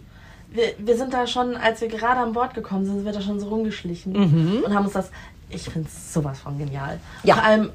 Wir, 0.49 0.73
wir 0.79 0.97
sind 0.97 1.13
da 1.13 1.27
schon, 1.27 1.55
als 1.55 1.81
wir 1.81 1.87
gerade 1.87 2.21
an 2.21 2.33
Bord 2.33 2.55
gekommen 2.55 2.83
sind, 2.83 2.95
sind 2.95 3.05
wir 3.05 3.13
da 3.13 3.21
schon 3.21 3.39
so 3.39 3.47
rumgeschlichen 3.47 4.63
und 4.65 4.73
haben 4.73 4.85
uns 4.85 4.93
das. 4.93 5.11
Ich 5.49 5.65
finde 5.65 5.87
es 5.87 6.15
sowas 6.15 6.39
von 6.39 6.57
genial. 6.57 6.99
Ja. 7.23 7.35
Vor 7.35 7.43
allem, 7.43 7.69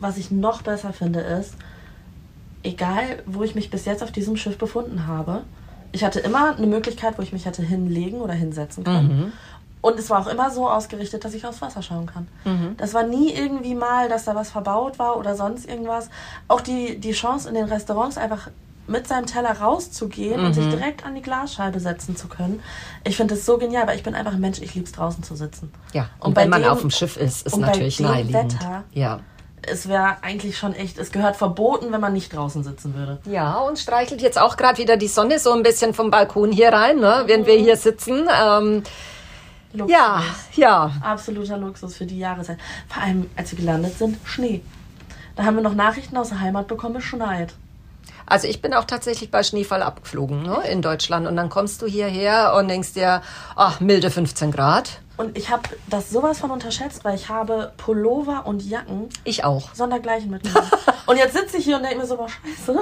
was 0.00 0.18
ich 0.18 0.30
noch 0.30 0.60
besser 0.60 0.92
finde, 0.92 1.20
ist, 1.20 1.54
egal 2.62 3.22
wo 3.24 3.42
ich 3.42 3.54
mich 3.54 3.70
bis 3.70 3.86
jetzt 3.86 4.02
auf 4.02 4.12
diesem 4.12 4.36
Schiff 4.36 4.58
befunden 4.58 5.06
habe, 5.06 5.44
ich 5.94 6.04
hatte 6.04 6.20
immer 6.20 6.56
eine 6.56 6.66
Möglichkeit, 6.66 7.16
wo 7.18 7.22
ich 7.22 7.32
mich 7.32 7.46
hätte 7.46 7.62
hinlegen 7.62 8.20
oder 8.20 8.34
hinsetzen 8.34 8.84
können. 8.84 9.32
Und 9.80 9.98
es 9.98 10.08
war 10.10 10.20
auch 10.20 10.26
immer 10.28 10.50
so 10.50 10.68
ausgerichtet, 10.68 11.24
dass 11.24 11.34
ich 11.34 11.46
aufs 11.46 11.60
Wasser 11.62 11.82
schauen 11.82 12.06
kann. 12.06 12.26
Das 12.78 12.94
war 12.94 13.02
nie 13.04 13.32
irgendwie 13.32 13.74
mal, 13.74 14.08
dass 14.08 14.24
da 14.24 14.34
was 14.34 14.50
verbaut 14.50 14.98
war 14.98 15.16
oder 15.18 15.36
sonst 15.36 15.68
irgendwas. 15.68 16.08
Auch 16.48 16.60
die, 16.62 16.98
die 16.98 17.12
Chance 17.12 17.48
in 17.48 17.54
den 17.54 17.64
Restaurants 17.66 18.16
einfach 18.18 18.48
mit 18.86 19.06
seinem 19.08 19.24
Teller 19.26 19.52
rauszugehen 19.60 20.44
und 20.44 20.52
sich 20.54 20.68
direkt 20.68 21.06
an 21.06 21.14
die 21.14 21.22
Glasscheibe 21.22 21.80
setzen 21.80 22.16
zu 22.16 22.28
können. 22.28 22.60
Ich 23.04 23.16
finde 23.16 23.34
das 23.34 23.46
so 23.46 23.56
genial, 23.56 23.86
weil 23.86 23.96
ich 23.96 24.02
bin 24.02 24.14
einfach 24.14 24.32
ein 24.34 24.40
Mensch, 24.40 24.60
ich 24.60 24.74
liebe 24.74 24.84
es 24.86 24.92
draußen 24.92 25.22
zu 25.22 25.36
sitzen. 25.36 25.72
Ja, 25.94 26.08
und, 26.20 26.34
bei 26.34 26.42
wenn 26.42 26.50
man 26.50 26.62
dem- 26.62 26.70
auf 26.70 26.80
dem 26.80 26.90
Schiff 26.90 27.16
ist, 27.16 27.46
ist 27.46 27.54
und 27.54 27.60
bei 27.62 27.68
natürlich 27.68 27.96
dem 27.98 28.06
naheliegend. 28.06 28.54
Wetter- 28.60 28.84
Ja. 28.92 29.20
Es 29.66 29.88
wäre 29.88 30.16
eigentlich 30.22 30.58
schon 30.58 30.74
echt, 30.74 30.98
es 30.98 31.12
gehört 31.12 31.36
verboten, 31.36 31.92
wenn 31.92 32.00
man 32.00 32.12
nicht 32.12 32.34
draußen 32.34 32.62
sitzen 32.62 32.94
würde. 32.94 33.18
Ja, 33.24 33.58
und 33.58 33.78
streichelt 33.78 34.22
jetzt 34.22 34.38
auch 34.38 34.56
gerade 34.56 34.78
wieder 34.78 34.96
die 34.96 35.08
Sonne 35.08 35.38
so 35.38 35.52
ein 35.52 35.62
bisschen 35.62 35.94
vom 35.94 36.10
Balkon 36.10 36.52
hier 36.52 36.72
rein, 36.72 36.98
ne, 36.98 37.24
während 37.26 37.46
wir 37.46 37.56
hier 37.56 37.76
sitzen. 37.76 38.28
Ähm, 38.42 38.82
Luxus. 39.72 39.92
ja, 39.92 40.22
ja. 40.54 40.92
Absoluter 41.02 41.58
Luxus 41.58 41.96
für 41.96 42.06
die 42.06 42.18
Jahreszeit. 42.18 42.58
Vor 42.88 43.02
allem, 43.02 43.28
als 43.36 43.50
wir 43.50 43.58
gelandet 43.58 43.98
sind, 43.98 44.18
Schnee. 44.24 44.60
Da 45.34 45.44
haben 45.44 45.56
wir 45.56 45.62
noch 45.62 45.74
Nachrichten 45.74 46.16
aus 46.16 46.28
der 46.28 46.40
Heimat 46.40 46.68
bekommen, 46.68 46.96
es 46.96 47.04
schneit. 47.04 47.54
Also 48.26 48.48
ich 48.48 48.62
bin 48.62 48.74
auch 48.74 48.84
tatsächlich 48.84 49.30
bei 49.30 49.42
Schneefall 49.42 49.82
abgeflogen 49.82 50.42
ne, 50.42 50.58
in 50.70 50.82
Deutschland. 50.82 51.26
Und 51.26 51.36
dann 51.36 51.48
kommst 51.48 51.82
du 51.82 51.86
hierher 51.86 52.54
und 52.58 52.68
denkst 52.68 52.92
dir, 52.94 53.22
ach, 53.56 53.80
milde 53.80 54.10
15 54.10 54.50
Grad. 54.50 55.00
Und 55.16 55.38
ich 55.38 55.50
habe 55.50 55.62
das 55.88 56.10
sowas 56.10 56.38
von 56.40 56.50
unterschätzt, 56.50 57.04
weil 57.04 57.14
ich 57.14 57.28
habe 57.28 57.72
Pullover 57.76 58.46
und 58.46 58.62
Jacken 58.64 59.08
Ich 59.22 59.44
auch. 59.44 59.72
sondergleichen 59.74 60.30
mitgenommen. 60.30 60.70
und 61.06 61.16
jetzt 61.16 61.34
sitze 61.36 61.58
ich 61.58 61.64
hier 61.64 61.76
und 61.76 61.82
denke 61.84 61.98
mir 61.98 62.06
so, 62.06 62.16
boah, 62.16 62.28
scheiße. 62.28 62.80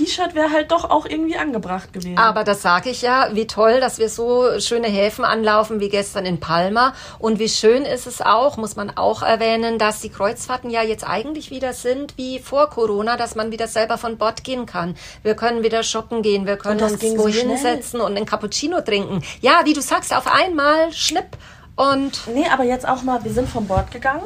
T-Shirt 0.00 0.34
wäre 0.34 0.50
halt 0.50 0.72
doch 0.72 0.88
auch 0.88 1.04
irgendwie 1.04 1.36
angebracht 1.36 1.92
gewesen. 1.92 2.16
Aber 2.16 2.42
das 2.42 2.62
sage 2.62 2.88
ich 2.88 3.02
ja, 3.02 3.28
wie 3.32 3.46
toll, 3.46 3.80
dass 3.80 3.98
wir 3.98 4.08
so 4.08 4.58
schöne 4.58 4.88
Häfen 4.88 5.24
anlaufen 5.24 5.80
wie 5.80 5.90
gestern 5.90 6.24
in 6.24 6.40
Palma. 6.40 6.94
Und 7.18 7.38
wie 7.38 7.48
schön 7.48 7.84
ist 7.84 8.06
es 8.06 8.22
auch, 8.22 8.56
muss 8.56 8.76
man 8.76 8.96
auch 8.96 9.22
erwähnen, 9.22 9.78
dass 9.78 10.00
die 10.00 10.08
Kreuzfahrten 10.08 10.70
ja 10.70 10.82
jetzt 10.82 11.06
eigentlich 11.06 11.50
wieder 11.50 11.74
sind 11.74 12.16
wie 12.16 12.38
vor 12.38 12.70
Corona, 12.70 13.16
dass 13.16 13.34
man 13.34 13.52
wieder 13.52 13.68
selber 13.68 13.98
von 13.98 14.16
Bord 14.16 14.42
gehen 14.42 14.64
kann. 14.64 14.96
Wir 15.22 15.34
können 15.34 15.62
wieder 15.62 15.82
shoppen 15.82 16.22
gehen, 16.22 16.46
wir 16.46 16.56
können 16.56 16.82
uns 16.82 17.00
so 17.00 17.28
hinsetzen 17.28 18.00
und 18.00 18.16
einen 18.16 18.26
Cappuccino 18.26 18.80
trinken. 18.80 19.22
Ja, 19.40 19.60
wie 19.64 19.74
du 19.74 19.82
sagst, 19.82 20.14
auf 20.16 20.26
einmal 20.26 20.92
schnipp 20.92 21.36
und 21.76 22.26
Nee, 22.26 22.46
aber 22.50 22.64
jetzt 22.64 22.88
auch 22.88 23.02
mal, 23.02 23.22
wir 23.22 23.32
sind 23.32 23.48
vom 23.48 23.66
Bord 23.66 23.90
gegangen 23.90 24.24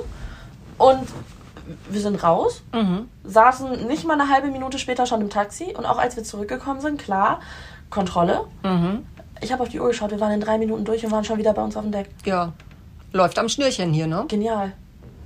und 0.78 1.08
wir 1.88 2.00
sind 2.00 2.22
raus, 2.22 2.62
Mhm. 2.72 3.08
saßen 3.24 3.86
nicht 3.86 4.04
mal 4.06 4.20
eine 4.20 4.28
halbe 4.30 4.48
Minute 4.48 4.78
später 4.78 5.06
schon 5.06 5.20
im 5.20 5.30
Taxi 5.30 5.74
und 5.76 5.86
auch 5.86 5.98
als 5.98 6.16
wir 6.16 6.24
zurückgekommen 6.24 6.80
sind, 6.80 6.98
klar, 7.00 7.40
Kontrolle. 7.90 8.44
Mhm. 8.62 9.06
Ich 9.40 9.52
habe 9.52 9.62
auf 9.62 9.68
die 9.68 9.80
Uhr 9.80 9.88
geschaut, 9.88 10.10
wir 10.10 10.20
waren 10.20 10.32
in 10.32 10.40
drei 10.40 10.58
Minuten 10.58 10.84
durch 10.84 11.04
und 11.04 11.12
waren 11.12 11.24
schon 11.24 11.38
wieder 11.38 11.52
bei 11.52 11.62
uns 11.62 11.76
auf 11.76 11.82
dem 11.82 11.92
Deck. 11.92 12.08
ja, 12.24 12.52
läuft 13.12 13.38
am 13.38 13.48
Schnürchen 13.48 13.92
hier, 13.92 14.06
ne? 14.06 14.24
Genial. 14.28 14.72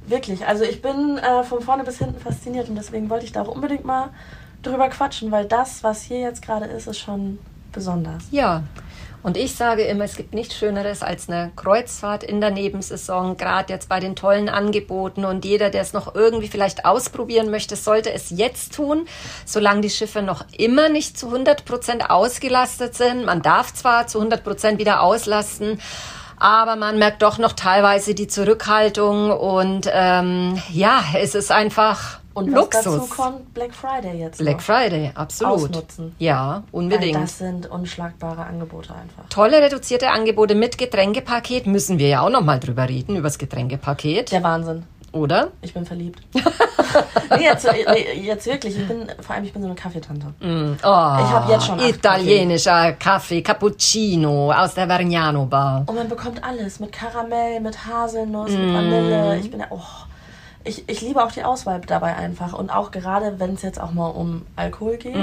Wirklich. 0.07 0.47
Also 0.47 0.65
ich 0.65 0.81
bin 0.83 1.19
äh, 1.19 1.43
von 1.45 1.61
vorne 1.61 1.85
bis 1.85 1.99
hinten 1.99 2.19
fasziniert 2.21 2.69
und 2.69 2.77
deswegen 2.77 3.11
wollte 3.11 3.25
ich 3.27 3.33
da 3.33 3.43
auch 3.43 3.49
unbedingt 3.49 3.85
mal 3.85 4.09
drüber 4.63 4.89
quatschen, 4.89 5.31
weil 5.31 5.45
das, 5.45 5.83
was 5.85 6.03
hier 6.03 6.21
jetzt 6.21 6.43
gerade 6.43 6.65
ist, 6.67 6.87
ist 6.87 6.99
schon 6.99 7.39
besonders. 7.73 8.25
Ja. 8.31 8.63
Und 9.23 9.37
ich 9.37 9.57
sage 9.57 9.83
immer, 9.83 10.05
es 10.05 10.17
gibt 10.17 10.33
nichts 10.33 10.57
Schöneres 10.57 11.03
als 11.03 11.29
eine 11.29 11.51
Kreuzfahrt 11.57 12.23
in 12.23 12.41
der 12.41 12.51
Nebensaison, 12.51 13.37
gerade 13.37 13.73
jetzt 13.73 13.89
bei 13.89 13.99
den 13.99 14.15
tollen 14.15 14.49
Angeboten. 14.49 15.25
Und 15.25 15.45
jeder, 15.45 15.71
der 15.71 15.83
es 15.83 15.93
noch 15.93 16.15
irgendwie 16.15 16.49
vielleicht 16.49 16.85
ausprobieren 16.85 17.51
möchte, 17.51 17.75
sollte 17.75 18.13
es 18.13 18.31
jetzt 18.31 18.75
tun, 18.75 19.07
solange 19.45 19.81
die 19.81 19.91
Schiffe 19.91 20.23
noch 20.23 20.45
immer 20.57 20.89
nicht 20.89 21.19
zu 21.19 21.27
100 21.27 21.65
Prozent 21.65 22.11
ausgelastet 22.11 22.95
sind. 22.95 23.25
Man 23.25 23.43
darf 23.43 23.75
zwar 23.75 24.07
zu 24.07 24.19
100 24.19 24.45
Prozent 24.45 24.79
wieder 24.79 25.03
auslasten, 25.03 25.81
aber 26.39 26.77
man 26.77 26.99
merkt 26.99 27.23
doch 27.23 27.39
noch 27.39 27.53
teilweise 27.53 28.15
die 28.15 28.29
Zurückhaltung. 28.29 29.33
Und 29.33 29.91
ähm, 29.93 30.63
ja, 30.71 31.03
es 31.17 31.35
ist 31.35 31.51
einfach 31.51 32.21
Und 32.39 32.53
was 32.53 32.61
Luxus. 32.61 32.85
dazu 32.85 33.07
kommt, 33.09 33.55
Black 33.55 33.75
Friday 33.75 34.19
jetzt. 34.21 34.39
Black 34.39 34.57
noch. 34.57 34.63
Friday, 34.63 35.11
absolut. 35.15 35.55
Ausnutzen. 35.71 36.15
Ja, 36.19 36.63
unbedingt. 36.73 37.15
Weil 37.15 37.23
das 37.23 37.39
sind 37.39 37.71
unschlagbare 37.71 38.45
Angebote 38.45 38.91
einfach. 38.95 39.29
Tolle 39.31 39.61
reduzierte 39.63 40.11
Angebote 40.11 40.55
mit 40.55 40.79
Getränkepaket 40.79 41.67
müssen 41.67 41.99
wir 41.99 42.09
ja 42.09 42.21
auch 42.23 42.31
noch 42.31 42.43
mal 42.43 42.59
drüber 42.61 42.89
reden, 42.89 43.17
über 43.17 43.29
das 43.29 43.39
Getränkepaket, 43.39 44.33
Der 44.33 44.43
Wahnsinn. 44.43 44.85
oder? 45.13 45.49
Ich 45.63 45.73
bin 45.75 45.85
verliebt. 45.87 46.21
nee, 46.35 47.45
jetzt, 47.45 47.67
nee, 47.71 48.21
jetzt 48.27 48.47
wirklich. 48.47 48.79
Ich 48.79 48.87
bin, 48.87 49.07
vor 49.21 49.35
allem, 49.35 49.45
ich 49.45 49.53
bin 49.53 49.63
so 49.63 49.69
eine 49.69 49.75
Kaffeetante. 49.75 50.27
Oh, 50.41 50.45
ich 50.45 50.85
hab 50.85 51.49
jetzt 51.49 51.67
schon 51.67 51.79
Italienischer 51.81 52.93
Kaffee, 52.93 53.43
Cappuccino 53.43 54.53
aus 54.53 54.75
der 54.75 54.87
Vergnano 54.87 55.45
Bar. 55.47 55.85
Und 55.87 55.95
man 55.97 56.09
bekommt 56.09 56.43
alles. 56.45 56.81
Mit 56.81 56.93
Karamell, 56.93 57.61
mit 57.61 57.87
Haselnuss, 57.87 58.51
Mm. 58.51 58.55
mit 58.67 58.75
Vanille. 58.75 59.39
Ich 59.39 59.51
bin 59.51 59.61
ja, 59.61 59.67
oh. 59.71 59.81
Ich, 60.69 60.89
ich 60.89 61.01
liebe 61.01 61.23
auch 61.25 61.33
die 61.33 61.45
Auswahl 61.45 61.81
dabei 61.81 62.15
einfach. 62.15 62.53
Und 62.53 62.71
auch 62.71 62.91
gerade, 62.91 63.41
wenn 63.41 63.55
es 63.55 63.63
jetzt 63.63 63.81
auch 63.81 63.93
mal 63.93 64.09
um 64.09 64.47
Alkohol 64.55 64.99
geht. 64.99 65.17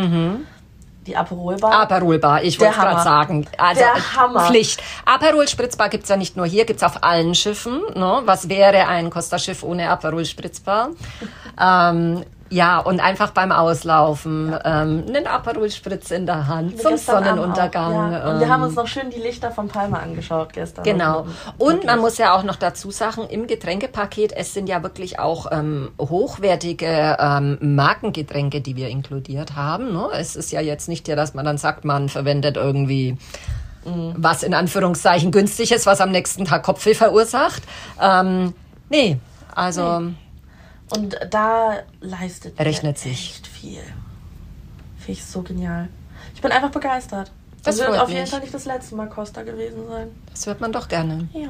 Die 1.05 1.15
Aperol 1.15 1.57
Bar. 1.57 1.71
Aperol 1.81 2.17
Bar, 2.17 2.43
ich 2.43 2.59
wollte 2.59 2.73
gerade 2.79 3.03
sagen. 3.03 3.45
Also 3.59 3.79
Der 3.81 4.15
Hammer. 4.15 4.47
Pflicht. 4.47 4.81
Aperol 5.05 5.47
Spritzbar 5.47 5.89
gibt's 5.89 6.09
ja 6.09 6.17
nicht 6.17 6.35
nur 6.35 6.47
hier, 6.47 6.65
gibt's 6.65 6.81
auf 6.81 7.03
allen 7.03 7.35
Schiffen. 7.35 7.79
Ne? 7.93 8.21
Was 8.25 8.49
wäre 8.49 8.87
ein 8.87 9.11
Costa-Schiff 9.11 9.61
ohne 9.61 9.87
Aperol 9.89 10.25
Spritzbar? 10.25 10.89
ähm, 11.61 12.23
ja, 12.49 12.77
und 12.79 12.99
einfach 12.99 13.31
beim 13.31 13.51
Auslaufen 13.51 14.55
ähm, 14.63 15.03
einen 15.07 15.25
Aperol 15.25 15.71
Spritz 15.71 16.11
in 16.11 16.27
der 16.27 16.47
Hand 16.47 16.79
zum 16.79 16.91
Gestern 16.91 17.15
Abend 17.23 17.27
Sonnenuntergang. 17.27 18.11
Ja. 18.11 18.29
Und 18.29 18.39
wir 18.39 18.45
ähm, 18.45 18.51
haben 18.51 18.63
uns 18.63 18.75
noch 18.75 18.87
schön 18.87 19.09
die 19.09 19.19
Lichter 19.19 19.51
von 19.51 19.67
Palma 19.67 19.97
angeschaut 19.97 20.53
gestern. 20.53 20.83
Genau. 20.83 21.21
Also, 21.21 21.31
Und 21.57 21.85
man 21.85 21.99
muss 21.99 22.19
ja 22.19 22.35
auch 22.35 22.43
noch 22.43 22.55
dazu 22.55 22.91
sagen, 22.91 23.23
im 23.29 23.47
Getränkepaket, 23.47 24.31
es 24.31 24.53
sind 24.53 24.69
ja 24.69 24.83
wirklich 24.83 25.17
auch 25.17 25.51
ähm, 25.51 25.89
hochwertige 25.99 27.17
ähm, 27.19 27.57
Markengetränke, 27.61 28.61
die 28.61 28.75
wir 28.75 28.89
inkludiert 28.89 29.55
haben. 29.55 29.91
Ne? 29.91 30.09
Es 30.13 30.35
ist 30.35 30.51
ja 30.51 30.61
jetzt 30.61 30.87
nicht 30.87 31.07
ja, 31.07 31.15
dass 31.15 31.33
man 31.33 31.45
dann 31.45 31.57
sagt, 31.57 31.83
man 31.83 32.09
verwendet 32.09 32.57
irgendwie 32.57 33.17
was 33.85 34.41
in 34.41 34.55
Anführungszeichen 34.55 35.31
günstig 35.31 35.71
ist, 35.71 35.85
was 35.85 36.01
am 36.01 36.09
nächsten 36.09 36.45
Tag 36.45 36.63
Kopfweh 36.63 36.95
verursacht. 36.95 37.61
Ähm, 38.01 38.55
nee, 38.89 39.19
also 39.53 40.11
Und 40.89 41.17
da 41.31 41.77
leistet 42.01 42.59
Rechnet 42.59 42.97
sich. 42.97 43.31
echt 43.35 43.47
viel. 43.47 43.81
Finde 44.97 45.11
ich 45.11 45.25
so 45.25 45.41
genial. 45.41 45.87
Ich 46.33 46.41
bin 46.41 46.51
einfach 46.51 46.71
begeistert. 46.71 47.31
Das 47.63 47.77
wird 47.77 47.87
freut 47.89 47.99
auf 47.99 48.09
jeden 48.09 48.21
mich. 48.21 48.29
Fall 48.29 48.39
nicht 48.41 48.53
das 48.53 48.65
letzte 48.65 48.95
Mal 48.95 49.09
Costa 49.09 49.41
gewesen 49.41 49.87
sein. 49.89 50.11
das 50.31 50.45
hört 50.45 50.61
man 50.61 50.71
doch 50.71 50.87
gerne. 50.87 51.27
Ja. 51.33 51.49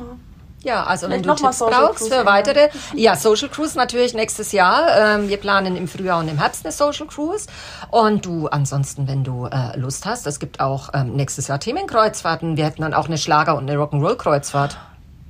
Ja, 0.63 0.83
also 0.85 1.09
wenn 1.09 1.21
Vielleicht 1.21 1.25
du 1.25 1.29
noch 1.29 1.39
mal 1.41 1.49
Tipps 1.51 1.59
brauchst 1.59 1.97
Cruise 1.99 2.15
für 2.15 2.25
weitere. 2.25 2.69
Ja, 2.95 3.15
Social 3.15 3.49
Cruise 3.49 3.77
natürlich 3.77 4.15
nächstes 4.15 4.51
Jahr. 4.51 4.97
Ähm, 4.97 5.29
wir 5.29 5.37
planen 5.37 5.75
im 5.75 5.87
Frühjahr 5.87 6.19
und 6.19 6.27
im 6.27 6.39
Herbst 6.39 6.65
eine 6.65 6.71
Social 6.71 7.05
Cruise. 7.05 7.45
Und 7.91 8.25
du, 8.25 8.47
ansonsten, 8.47 9.07
wenn 9.07 9.23
du 9.23 9.45
äh, 9.45 9.77
Lust 9.77 10.07
hast, 10.07 10.25
es 10.25 10.39
gibt 10.39 10.59
auch 10.61 10.89
ähm, 10.95 11.15
nächstes 11.15 11.49
Jahr 11.49 11.59
Themenkreuzfahrten. 11.59 12.57
Wir 12.57 12.65
hätten 12.65 12.81
dann 12.81 12.95
auch 12.95 13.05
eine 13.05 13.19
Schlager- 13.19 13.57
und 13.57 13.69
eine 13.69 13.79
Rock'n'Roll-Kreuzfahrt. 13.79 14.77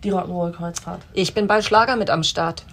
Die 0.05 0.13
Rock'n'Roll-Kreuzfahrt. 0.13 1.01
Ich 1.11 1.33
bin 1.33 1.47
bei 1.47 1.61
Schlager 1.61 1.97
mit 1.97 2.09
am 2.09 2.23
Start. 2.23 2.63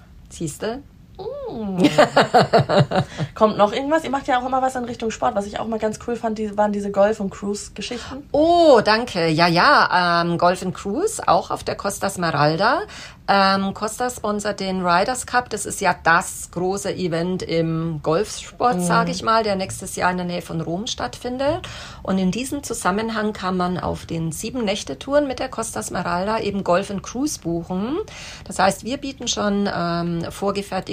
Siehste? 1.79 2.09
Kommt 3.35 3.59
noch 3.59 3.73
irgendwas? 3.73 4.05
Ihr 4.05 4.11
macht 4.11 4.27
ja 4.27 4.41
auch 4.41 4.47
immer 4.47 4.63
was 4.63 4.77
in 4.77 4.85
Richtung 4.85 5.11
Sport. 5.11 5.35
Was 5.35 5.47
ich 5.47 5.59
auch 5.59 5.67
mal 5.67 5.79
ganz 5.79 5.99
cool 6.07 6.17
fand, 6.17 6.39
die, 6.39 6.57
waren 6.57 6.73
diese 6.73 6.91
Golf- 6.91 7.21
und 7.21 7.31
Cruise-Geschichten. 7.31 8.29
Oh, 8.33 8.81
danke. 8.85 9.29
Ja, 9.29 9.47
ja, 9.47 10.23
ähm, 10.23 10.39
Golf 10.39 10.63
and 10.63 10.75
Cruise, 10.75 11.23
auch 11.27 11.51
auf 11.51 11.65
der 11.65 11.77
Costa 11.77 12.09
Smeralda. 12.11 12.83
Ähm, 13.29 13.73
Costa 13.73 14.11
sponsert 14.11 14.61
den 14.61 14.85
Riders 14.85 15.27
Cup. 15.27 15.49
Das 15.49 15.65
ist 15.65 15.81
ja 15.81 15.95
das 16.03 16.51
große 16.51 16.93
Event 16.93 17.43
im 17.43 18.01
Golfsport, 18.03 18.83
sage 18.83 19.13
ich 19.13 19.23
mal, 19.23 19.45
der 19.45 19.55
nächstes 19.55 19.95
Jahr 19.97 20.11
in 20.11 20.17
der 20.17 20.27
Nähe 20.27 20.43
von 20.43 20.61
Rom 20.61 20.87
stattfindet. 20.87 21.61
Und 22.03 22.19
in 22.19 22.33
diesem 22.33 22.65
Zusammenhang 22.65 23.33
kann 23.33 23.57
man 23.57 23.79
auf 23.79 24.07
den 24.07 24.33
sieben 24.33 24.65
Nächte-Touren 24.65 25.29
mit 25.29 25.39
der 25.39 25.49
Costa 25.49 25.83
Smeralda 25.83 26.41
eben 26.41 26.65
Golf 26.65 26.91
and 26.91 27.03
Cruise 27.03 27.39
buchen. 27.39 27.97
Das 28.45 28.59
heißt, 28.59 28.85
wir 28.85 28.97
bieten 28.97 29.29
schon 29.29 29.69
ähm, 29.73 30.27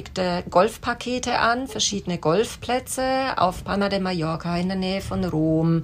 vorgefertigte 0.10 0.44
Golfpakete 0.50 1.40
an, 1.40 1.68
verschiedene 1.68 2.18
Golfplätze 2.18 3.38
auf 3.38 3.64
Palma 3.64 3.90
de 3.90 4.00
Mallorca 4.00 4.58
in 4.58 4.68
der 4.68 4.78
Nähe 4.78 5.02
von 5.02 5.24
Rom 5.24 5.84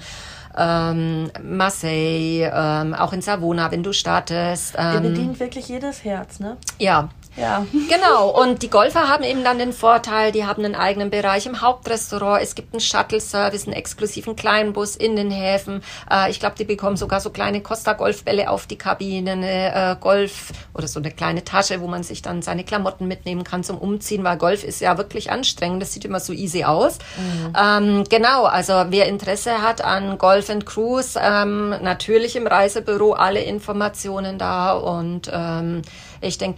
ähm, 0.58 1.30
Marseille, 1.44 2.50
ähm, 2.54 2.94
auch 2.94 3.14
in 3.14 3.22
Savona, 3.22 3.72
wenn 3.72 3.84
du 3.84 3.92
startest. 3.92 4.76
Ihr 4.76 4.80
Ähm, 4.98 5.04
bedient 5.04 5.40
wirklich 5.40 5.68
jedes 5.68 6.04
Herz, 6.04 6.40
ne? 6.40 6.58
ja, 6.80 7.10
Ja. 7.38 7.66
Genau, 7.90 8.30
und 8.30 8.62
die 8.62 8.70
Golfer 8.70 9.10
haben 9.10 9.24
eben 9.24 9.44
dann 9.44 9.60
den 9.60 9.74
Vorteil, 9.74 10.32
die 10.32 10.46
haben 10.46 10.64
einen 10.64 10.76
eigenen 10.76 11.10
Bereich 11.10 11.46
im 11.46 11.62
Hauptrestaurant, 11.62 12.42
es 12.42 12.56
gibt 12.56 12.74
einen 12.74 12.80
Shuttle-Service, 12.80 13.66
einen 13.66 13.76
exklusiven 13.76 14.36
Kleinbus 14.36 14.96
in 14.96 15.16
den 15.16 15.32
Häfen. 15.32 15.84
Äh, 16.10 16.32
ich 16.32 16.40
glaube, 16.40 16.56
die 16.58 16.64
bekommen 16.64 16.96
sogar 16.96 17.20
so 17.20 17.30
kleine 17.32 17.62
Costa-Golfbälle 17.62 18.50
auf 18.50 18.68
die 18.68 18.78
Kabine, 18.78 19.34
eine 19.34 19.76
äh, 19.76 19.96
Golf 20.00 20.54
oder 20.74 20.88
so 20.88 21.00
eine 21.00 21.12
kleine 21.12 21.44
Tasche, 21.44 21.82
wo 21.82 21.88
man 21.88 22.04
sich 22.04 22.22
dann 22.22 22.42
seine 22.42 22.64
Klamotten 22.64 23.08
mitnehmen 23.08 23.44
kann 23.44 23.64
zum 23.64 23.78
Umziehen, 23.78 24.24
weil 24.24 24.38
Golf 24.38 24.64
ist 24.64 24.80
ja 24.80 24.98
wirklich 24.98 25.30
anstrengend, 25.32 25.82
das 25.82 25.92
sieht 25.92 26.06
immer 26.06 26.22
so 26.22 26.32
easy 26.32 26.64
aus. 26.64 27.00
Ähm, 27.60 28.06
genau, 28.10 28.46
also 28.46 28.74
wer 28.90 29.08
Interesse 29.08 29.62
hat 29.62 29.84
an 29.84 30.18
Golf 30.18 30.50
and 30.50 30.66
Cruise, 30.66 31.20
ähm, 31.22 31.70
natürlich 31.82 32.36
im 32.36 32.48
Reisebüro 32.48 33.14
alle 33.14 33.42
Informationen 33.42 34.38
da 34.38 34.74
und 34.74 35.30
ähm, 35.34 35.82
ich 36.22 36.38
denke, 36.38 36.58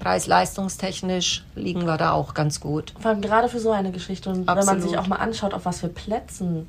preis-leistungstechnisch 0.68 1.44
liegen 1.56 1.86
wir 1.86 1.98
da 1.98 2.12
auch 2.12 2.34
ganz 2.34 2.60
gut. 2.60 2.94
Vor 3.00 3.12
allem 3.12 3.22
gerade 3.22 3.50
für 3.50 3.60
so 3.60 3.72
eine 3.72 3.92
Geschichte. 3.92 4.30
Und 4.30 4.40
wenn 4.40 4.46
man 4.46 4.58
Absolut. 4.60 4.84
sich 4.84 4.98
auch 4.98 5.08
mal 5.08 5.18
anschaut, 5.18 5.54
auf 5.54 5.66
was 5.66 5.80
für 5.80 5.90
Plätzen 5.90 6.68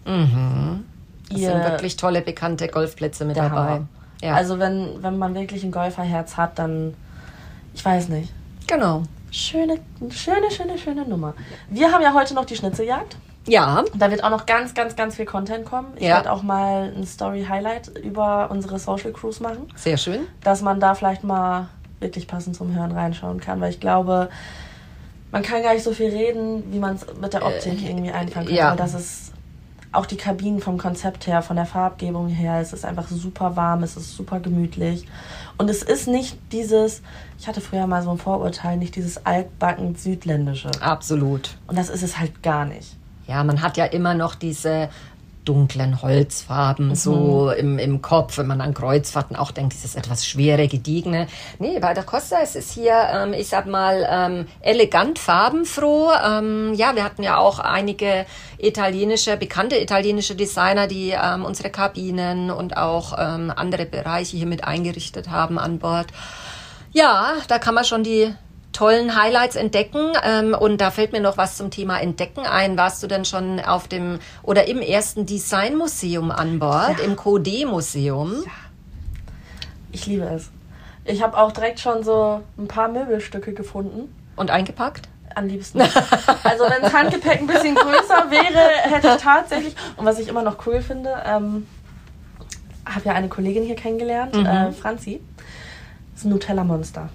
Es 1.30 1.38
ihr 1.38 1.50
sind 1.52 1.64
wirklich 1.64 1.96
tolle, 1.96 2.22
bekannte 2.22 2.68
Golfplätze 2.68 3.24
mit 3.24 3.36
dabei. 3.36 3.82
Ja, 4.22 4.34
Also 4.34 4.58
wenn, 4.58 5.02
wenn 5.02 5.18
man 5.18 5.34
wirklich 5.34 5.62
ein 5.64 5.70
Golferherz 5.72 6.36
hat, 6.36 6.58
dann, 6.58 6.94
ich 7.74 7.84
weiß 7.84 8.08
nicht. 8.08 8.32
genau. 8.66 9.02
Schöne, 9.30 9.78
schöne, 10.08 10.50
schöne, 10.50 10.78
schöne 10.78 11.06
Nummer. 11.06 11.34
Wir 11.68 11.92
haben 11.92 12.02
ja 12.02 12.14
heute 12.14 12.32
noch 12.32 12.46
die 12.46 12.56
Schnitzeljagd. 12.56 13.18
Ja, 13.46 13.84
Da 13.94 14.10
wird 14.10 14.24
auch 14.24 14.30
noch 14.30 14.46
ganz, 14.46 14.72
ganz, 14.72 14.96
ganz 14.96 15.16
viel 15.16 15.26
Content 15.26 15.66
kommen. 15.66 15.88
Ich 15.96 16.02
Ja. 16.04 16.16
werde 16.16 16.32
auch 16.32 16.42
mal 16.42 16.92
ein 16.96 17.06
Story-Highlight 17.06 17.88
über 17.98 18.50
unsere 18.50 18.78
Social 18.78 19.12
Cruise 19.12 19.42
machen, 19.42 19.68
sehr 19.76 19.98
schön. 19.98 20.20
dass 20.42 20.62
man 20.62 20.80
da 20.80 20.94
vielleicht 20.94 21.24
mal 21.24 21.68
wirklich 22.00 22.26
passend 22.26 22.56
zum 22.56 22.74
Hören 22.74 22.92
reinschauen 22.92 23.40
kann, 23.40 23.60
weil 23.60 23.70
ich 23.70 23.80
glaube, 23.80 24.28
man 25.30 25.42
kann 25.42 25.62
gar 25.62 25.74
nicht 25.74 25.84
so 25.84 25.92
viel 25.92 26.10
reden, 26.10 26.72
wie 26.72 26.78
man 26.78 26.96
es 26.96 27.06
mit 27.20 27.32
der 27.32 27.44
Optik 27.44 27.82
irgendwie 27.82 28.10
einfangen 28.10 28.48
kann. 28.48 28.56
ja. 28.56 28.76
Das 28.76 28.94
ist 28.94 29.32
auch 29.92 30.06
die 30.06 30.16
Kabinen 30.16 30.60
vom 30.60 30.78
Konzept 30.78 31.26
her, 31.26 31.42
von 31.42 31.56
der 31.56 31.64
Farbgebung 31.66 32.28
her, 32.28 32.60
es 32.60 32.72
ist 32.72 32.84
einfach 32.84 33.08
super 33.08 33.56
warm, 33.56 33.82
es 33.82 33.96
ist 33.96 34.16
super 34.16 34.38
gemütlich. 34.38 35.06
Und 35.56 35.70
es 35.70 35.82
ist 35.82 36.06
nicht 36.06 36.38
dieses, 36.52 37.02
ich 37.38 37.48
hatte 37.48 37.60
früher 37.60 37.86
mal 37.86 38.02
so 38.02 38.10
ein 38.10 38.18
Vorurteil, 38.18 38.76
nicht 38.76 38.96
dieses 38.96 39.24
altbacken 39.24 39.96
südländische. 39.96 40.70
Absolut. 40.80 41.56
Und 41.66 41.78
das 41.78 41.88
ist 41.88 42.02
es 42.02 42.18
halt 42.18 42.42
gar 42.42 42.64
nicht. 42.66 42.96
Ja, 43.26 43.42
man 43.44 43.62
hat 43.62 43.76
ja 43.76 43.86
immer 43.86 44.14
noch 44.14 44.34
diese 44.34 44.88
dunklen 45.48 46.02
Holzfarben, 46.02 46.88
mhm. 46.88 46.94
so 46.94 47.50
im, 47.50 47.78
im 47.78 48.02
Kopf, 48.02 48.36
wenn 48.36 48.46
man 48.46 48.60
an 48.60 48.74
Kreuzfahrten 48.74 49.34
auch 49.34 49.50
denkt, 49.50 49.72
dieses 49.72 49.94
etwas 49.94 50.26
schwere, 50.26 50.68
gediegene. 50.68 51.26
Nee, 51.58 51.78
bei 51.80 51.94
der 51.94 52.04
Costa 52.04 52.38
ist 52.38 52.54
es 52.54 52.70
hier, 52.70 52.94
ähm, 53.14 53.32
ich 53.32 53.48
sag 53.48 53.66
mal, 53.66 54.06
ähm, 54.10 54.46
elegant 54.60 55.18
farbenfroh. 55.18 56.10
Ähm, 56.12 56.74
ja, 56.74 56.94
wir 56.94 57.04
hatten 57.04 57.22
ja 57.22 57.38
auch 57.38 57.58
einige 57.58 58.26
italienische, 58.58 59.36
bekannte 59.38 59.78
italienische 59.78 60.34
Designer, 60.34 60.86
die 60.86 61.10
ähm, 61.10 61.44
unsere 61.44 61.70
Kabinen 61.70 62.50
und 62.50 62.76
auch 62.76 63.16
ähm, 63.18 63.50
andere 63.54 63.86
Bereiche 63.86 64.36
hier 64.36 64.46
mit 64.46 64.64
eingerichtet 64.64 65.30
haben 65.30 65.58
an 65.58 65.78
Bord. 65.78 66.08
Ja, 66.92 67.34
da 67.48 67.58
kann 67.58 67.74
man 67.74 67.84
schon 67.84 68.02
die 68.02 68.34
tollen 68.78 69.20
Highlights 69.20 69.56
entdecken. 69.56 70.12
Ähm, 70.22 70.54
und 70.54 70.80
da 70.80 70.92
fällt 70.92 71.12
mir 71.12 71.20
noch 71.20 71.36
was 71.36 71.56
zum 71.56 71.70
Thema 71.70 71.98
Entdecken 72.00 72.46
ein. 72.46 72.78
Warst 72.78 73.02
du 73.02 73.08
denn 73.08 73.24
schon 73.24 73.58
auf 73.58 73.88
dem 73.88 74.20
oder 74.44 74.68
im 74.68 74.80
ersten 74.80 75.26
Designmuseum 75.26 76.30
an 76.30 76.60
Bord, 76.60 76.98
ja. 77.00 77.04
im 77.04 77.16
Code-Museum? 77.16 78.44
Ja. 78.44 78.52
Ich 79.90 80.06
liebe 80.06 80.24
es. 80.24 80.50
Ich 81.04 81.22
habe 81.22 81.36
auch 81.36 81.50
direkt 81.50 81.80
schon 81.80 82.04
so 82.04 82.42
ein 82.56 82.68
paar 82.68 82.88
Möbelstücke 82.88 83.52
gefunden. 83.52 84.14
Und 84.36 84.50
eingepackt? 84.50 85.08
Am 85.34 85.48
liebsten. 85.48 85.80
also 85.80 86.64
wenn 86.64 86.82
das 86.82 86.92
Handgepäck 86.92 87.40
ein 87.40 87.46
bisschen 87.48 87.74
größer 87.74 88.30
wäre, 88.30 88.94
hätte 88.94 89.08
ich 89.08 89.22
tatsächlich. 89.22 89.74
Und 89.96 90.06
was 90.06 90.20
ich 90.20 90.28
immer 90.28 90.42
noch 90.42 90.66
cool 90.66 90.82
finde, 90.82 91.16
ähm, 91.26 91.66
habe 92.86 93.06
ja 93.06 93.12
eine 93.14 93.28
Kollegin 93.28 93.64
hier 93.64 93.76
kennengelernt, 93.76 94.34
mhm. 94.34 94.46
äh, 94.46 94.72
Franzi. 94.72 95.20
Das 96.12 96.20
ist 96.20 96.26
ein 96.26 96.30
Nutella-Monster. 96.30 97.08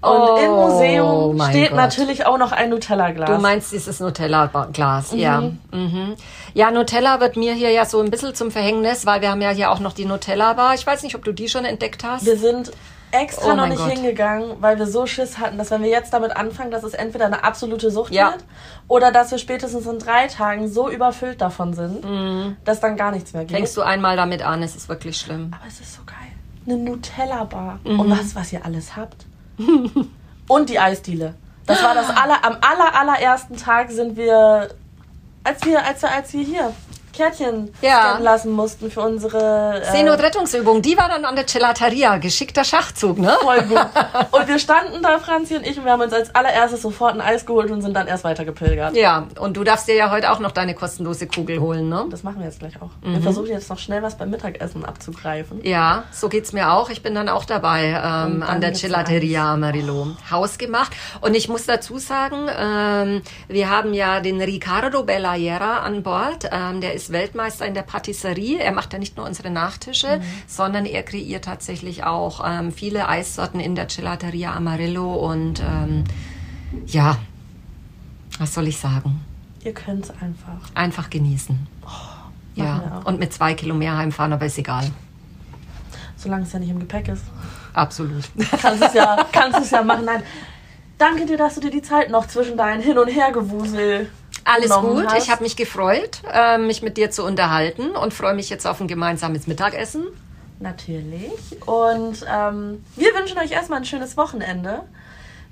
Und 0.00 0.10
oh, 0.10 0.36
im 0.36 0.50
Museum 0.52 1.42
steht 1.48 1.70
Gott. 1.70 1.76
natürlich 1.76 2.24
auch 2.24 2.38
noch 2.38 2.52
ein 2.52 2.70
Nutella-Glas. 2.70 3.30
Du 3.30 3.38
meinst 3.38 3.72
dieses 3.72 3.98
Nutella-Glas, 3.98 5.12
mhm. 5.12 5.18
ja. 5.18 5.40
Mhm. 5.72 6.14
Ja, 6.54 6.70
Nutella 6.70 7.18
wird 7.18 7.36
mir 7.36 7.52
hier 7.54 7.72
ja 7.72 7.84
so 7.84 8.00
ein 8.00 8.10
bisschen 8.10 8.32
zum 8.34 8.52
Verhängnis, 8.52 9.06
weil 9.06 9.22
wir 9.22 9.30
haben 9.30 9.42
ja 9.42 9.50
hier 9.50 9.72
auch 9.72 9.80
noch 9.80 9.92
die 9.92 10.04
Nutella-Bar. 10.04 10.74
Ich 10.74 10.86
weiß 10.86 11.02
nicht, 11.02 11.16
ob 11.16 11.24
du 11.24 11.32
die 11.32 11.48
schon 11.48 11.64
entdeckt 11.64 12.04
hast. 12.04 12.26
Wir 12.26 12.36
sind 12.36 12.70
extra 13.10 13.52
oh 13.52 13.56
noch 13.56 13.66
nicht 13.66 13.78
Gott. 13.78 13.90
hingegangen, 13.90 14.56
weil 14.60 14.78
wir 14.78 14.86
so 14.86 15.06
Schiss 15.06 15.38
hatten, 15.38 15.58
dass 15.58 15.70
wenn 15.70 15.82
wir 15.82 15.88
jetzt 15.88 16.12
damit 16.12 16.36
anfangen, 16.36 16.70
dass 16.70 16.84
es 16.84 16.94
entweder 16.94 17.26
eine 17.26 17.42
absolute 17.42 17.90
Sucht 17.90 18.12
ja. 18.12 18.32
wird 18.32 18.44
oder 18.86 19.10
dass 19.10 19.30
wir 19.30 19.38
spätestens 19.38 19.86
in 19.86 19.98
drei 19.98 20.28
Tagen 20.28 20.68
so 20.68 20.88
überfüllt 20.88 21.40
davon 21.40 21.72
sind, 21.74 22.04
mhm. 22.04 22.56
dass 22.64 22.80
dann 22.80 22.96
gar 22.96 23.10
nichts 23.10 23.32
mehr 23.32 23.44
geht. 23.44 23.56
Fängst 23.56 23.76
du 23.76 23.82
einmal 23.82 24.16
damit 24.16 24.42
an, 24.42 24.62
es 24.62 24.76
ist 24.76 24.88
wirklich 24.88 25.16
schlimm. 25.16 25.50
Aber 25.58 25.66
es 25.66 25.80
ist 25.80 25.94
so 25.94 26.02
geil. 26.04 26.16
Eine 26.66 26.76
Nutella-Bar. 26.76 27.80
Mhm. 27.82 28.00
Und 28.00 28.10
was, 28.10 28.34
was 28.34 28.52
ihr 28.52 28.64
alles 28.64 28.94
habt. 28.94 29.27
Und 30.48 30.70
die 30.70 30.78
Eisdiele. 30.78 31.34
Das 31.66 31.82
war 31.82 31.94
das 31.94 32.08
aller, 32.08 32.42
am 32.44 32.56
aller, 32.62 32.94
allerersten 32.98 33.56
Tag 33.56 33.90
sind 33.90 34.16
wir, 34.16 34.68
als 35.44 35.64
wir, 35.64 35.84
als 35.84 36.02
wir, 36.02 36.10
als 36.10 36.32
wir 36.32 36.42
hier 36.42 36.74
Kärtchen 37.18 37.74
ja. 37.82 38.18
lassen 38.18 38.52
mussten 38.52 38.92
für 38.92 39.00
unsere 39.00 39.82
äh, 39.82 39.90
Seenotrettungsübung. 39.90 40.82
Die 40.82 40.96
war 40.96 41.08
dann 41.08 41.24
an 41.24 41.34
der 41.34 41.44
Gelateria. 41.44 42.18
Geschickter 42.18 42.62
Schachzug, 42.62 43.18
ne? 43.18 43.36
Voll 43.40 43.62
gut. 43.62 43.78
Und 44.30 44.46
wir 44.46 44.60
standen 44.60 45.02
da, 45.02 45.18
Franzi 45.18 45.56
und 45.56 45.66
ich, 45.66 45.76
und 45.78 45.84
wir 45.84 45.92
haben 45.92 46.02
uns 46.02 46.12
als 46.12 46.32
allererstes 46.34 46.82
sofort 46.82 47.14
ein 47.14 47.20
Eis 47.20 47.44
geholt 47.44 47.70
und 47.70 47.82
sind 47.82 47.94
dann 47.94 48.06
erst 48.06 48.24
weiter 48.24 48.44
gepilgert. 48.44 48.94
Ja, 48.94 49.26
und 49.40 49.56
du 49.56 49.64
darfst 49.64 49.88
dir 49.88 49.94
ja 49.94 50.10
heute 50.10 50.30
auch 50.30 50.38
noch 50.38 50.52
deine 50.52 50.74
kostenlose 50.74 51.26
Kugel 51.26 51.60
holen, 51.60 51.88
ne? 51.88 52.06
Das 52.10 52.22
machen 52.22 52.38
wir 52.38 52.46
jetzt 52.46 52.60
gleich 52.60 52.80
auch. 52.80 52.90
Mhm. 53.02 53.14
Wir 53.14 53.22
versuchen 53.22 53.48
jetzt 53.48 53.68
noch 53.68 53.78
schnell 53.78 54.02
was 54.02 54.16
beim 54.16 54.30
Mittagessen 54.30 54.84
abzugreifen. 54.84 55.64
Ja, 55.64 56.04
so 56.12 56.28
geht's 56.28 56.52
mir 56.52 56.72
auch. 56.72 56.90
Ich 56.90 57.02
bin 57.02 57.14
dann 57.14 57.28
auch 57.28 57.44
dabei 57.44 57.86
ähm, 57.86 58.42
an 58.42 58.60
der 58.60 58.72
Gelateria 58.72 59.56
Marilo. 59.56 60.08
Oh. 60.08 60.30
Hausgemacht. 60.30 60.92
Und 61.20 61.34
ich 61.34 61.48
muss 61.48 61.66
dazu 61.66 61.98
sagen, 61.98 62.48
ähm, 62.56 63.22
wir 63.48 63.70
haben 63.70 63.94
ja 63.94 64.20
den 64.20 64.40
Ricardo 64.40 65.02
Bellaiera 65.02 65.78
an 65.78 66.02
Bord. 66.02 66.48
Ähm, 66.52 66.80
der 66.80 66.94
ist 66.94 67.07
Weltmeister 67.10 67.66
in 67.66 67.74
der 67.74 67.82
Patisserie. 67.82 68.58
Er 68.58 68.72
macht 68.72 68.92
ja 68.92 68.98
nicht 68.98 69.16
nur 69.16 69.26
unsere 69.26 69.50
Nachtische, 69.50 70.18
mhm. 70.18 70.22
sondern 70.46 70.86
er 70.86 71.02
kreiert 71.02 71.44
tatsächlich 71.44 72.04
auch 72.04 72.42
ähm, 72.46 72.72
viele 72.72 73.08
Eissorten 73.08 73.60
in 73.60 73.74
der 73.74 73.86
Gelateria 73.86 74.54
Amarillo. 74.54 75.14
Und 75.14 75.60
ähm, 75.60 76.04
ja, 76.86 77.18
was 78.38 78.54
soll 78.54 78.68
ich 78.68 78.78
sagen? 78.78 79.20
Ihr 79.64 79.74
könnt 79.74 80.04
es 80.04 80.10
einfach. 80.10 80.74
Einfach 80.74 81.10
genießen. 81.10 81.66
Oh, 81.84 81.88
ja, 82.54 83.02
und 83.04 83.18
mit 83.18 83.32
zwei 83.32 83.54
Kilo 83.54 83.74
mehr 83.74 83.96
heimfahren, 83.96 84.32
aber 84.32 84.46
ist 84.46 84.58
egal. 84.58 84.90
Solange 86.16 86.44
es 86.44 86.52
ja 86.52 86.58
nicht 86.58 86.70
im 86.70 86.80
Gepäck 86.80 87.08
ist. 87.08 87.22
Absolut. 87.72 88.24
Kannst 88.60 88.82
es 88.82 88.94
ja, 88.94 89.24
kannst 89.30 89.60
es 89.60 89.70
ja 89.70 89.82
machen. 89.82 90.04
Nein. 90.04 90.22
Danke 90.98 91.26
dir, 91.26 91.36
dass 91.36 91.54
du 91.54 91.60
dir 91.60 91.70
die 91.70 91.82
Zeit 91.82 92.10
noch 92.10 92.26
zwischen 92.26 92.56
deinen 92.56 92.82
Hin- 92.82 92.98
und 92.98 93.06
Hergewusel 93.06 94.10
alles 94.48 94.70
gut. 94.70 95.06
Hast. 95.06 95.22
Ich 95.22 95.30
habe 95.30 95.42
mich 95.42 95.56
gefreut, 95.56 96.22
äh, 96.32 96.58
mich 96.58 96.82
mit 96.82 96.96
dir 96.96 97.10
zu 97.10 97.24
unterhalten 97.24 97.90
und 97.90 98.14
freue 98.14 98.34
mich 98.34 98.50
jetzt 98.50 98.66
auf 98.66 98.80
ein 98.80 98.88
gemeinsames 98.88 99.46
Mittagessen. 99.46 100.06
Natürlich. 100.60 101.32
Und 101.66 102.24
ähm, 102.28 102.84
wir 102.96 103.14
wünschen 103.14 103.38
euch 103.38 103.52
erstmal 103.52 103.80
ein 103.80 103.84
schönes 103.84 104.16
Wochenende. 104.16 104.82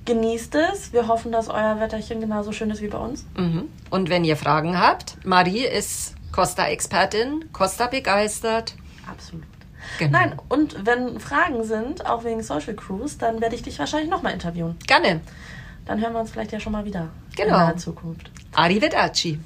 Genießt 0.04 0.54
es. 0.54 0.92
Wir 0.92 1.08
hoffen, 1.08 1.32
dass 1.32 1.48
euer 1.48 1.80
Wetterchen 1.80 2.20
genauso 2.20 2.52
schön 2.52 2.70
ist 2.70 2.80
wie 2.80 2.88
bei 2.88 2.98
uns. 2.98 3.24
Mhm. 3.36 3.68
Und 3.90 4.08
wenn 4.08 4.24
ihr 4.24 4.36
Fragen 4.36 4.80
habt, 4.80 5.24
Marie 5.24 5.64
ist 5.64 6.14
Costa-Expertin, 6.32 7.52
Costa 7.52 7.86
begeistert. 7.86 8.74
Absolut. 9.10 9.44
Genau. 9.98 10.18
Nein, 10.18 10.34
und 10.48 10.84
wenn 10.84 11.20
Fragen 11.20 11.64
sind, 11.64 12.06
auch 12.06 12.24
wegen 12.24 12.42
Social 12.42 12.74
Cruise, 12.74 13.16
dann 13.18 13.40
werde 13.40 13.54
ich 13.54 13.62
dich 13.62 13.78
wahrscheinlich 13.78 14.10
nochmal 14.10 14.32
interviewen. 14.32 14.76
Gerne. 14.86 15.20
Dann 15.86 16.00
hören 16.00 16.12
wir 16.12 16.20
uns 16.20 16.32
vielleicht 16.32 16.52
ja 16.52 16.60
schon 16.60 16.72
mal 16.72 16.84
wieder 16.84 17.08
genau. 17.36 17.60
in 17.60 17.66
der 17.68 17.76
Zukunft. 17.76 18.30
Arrivederci. 18.52 19.38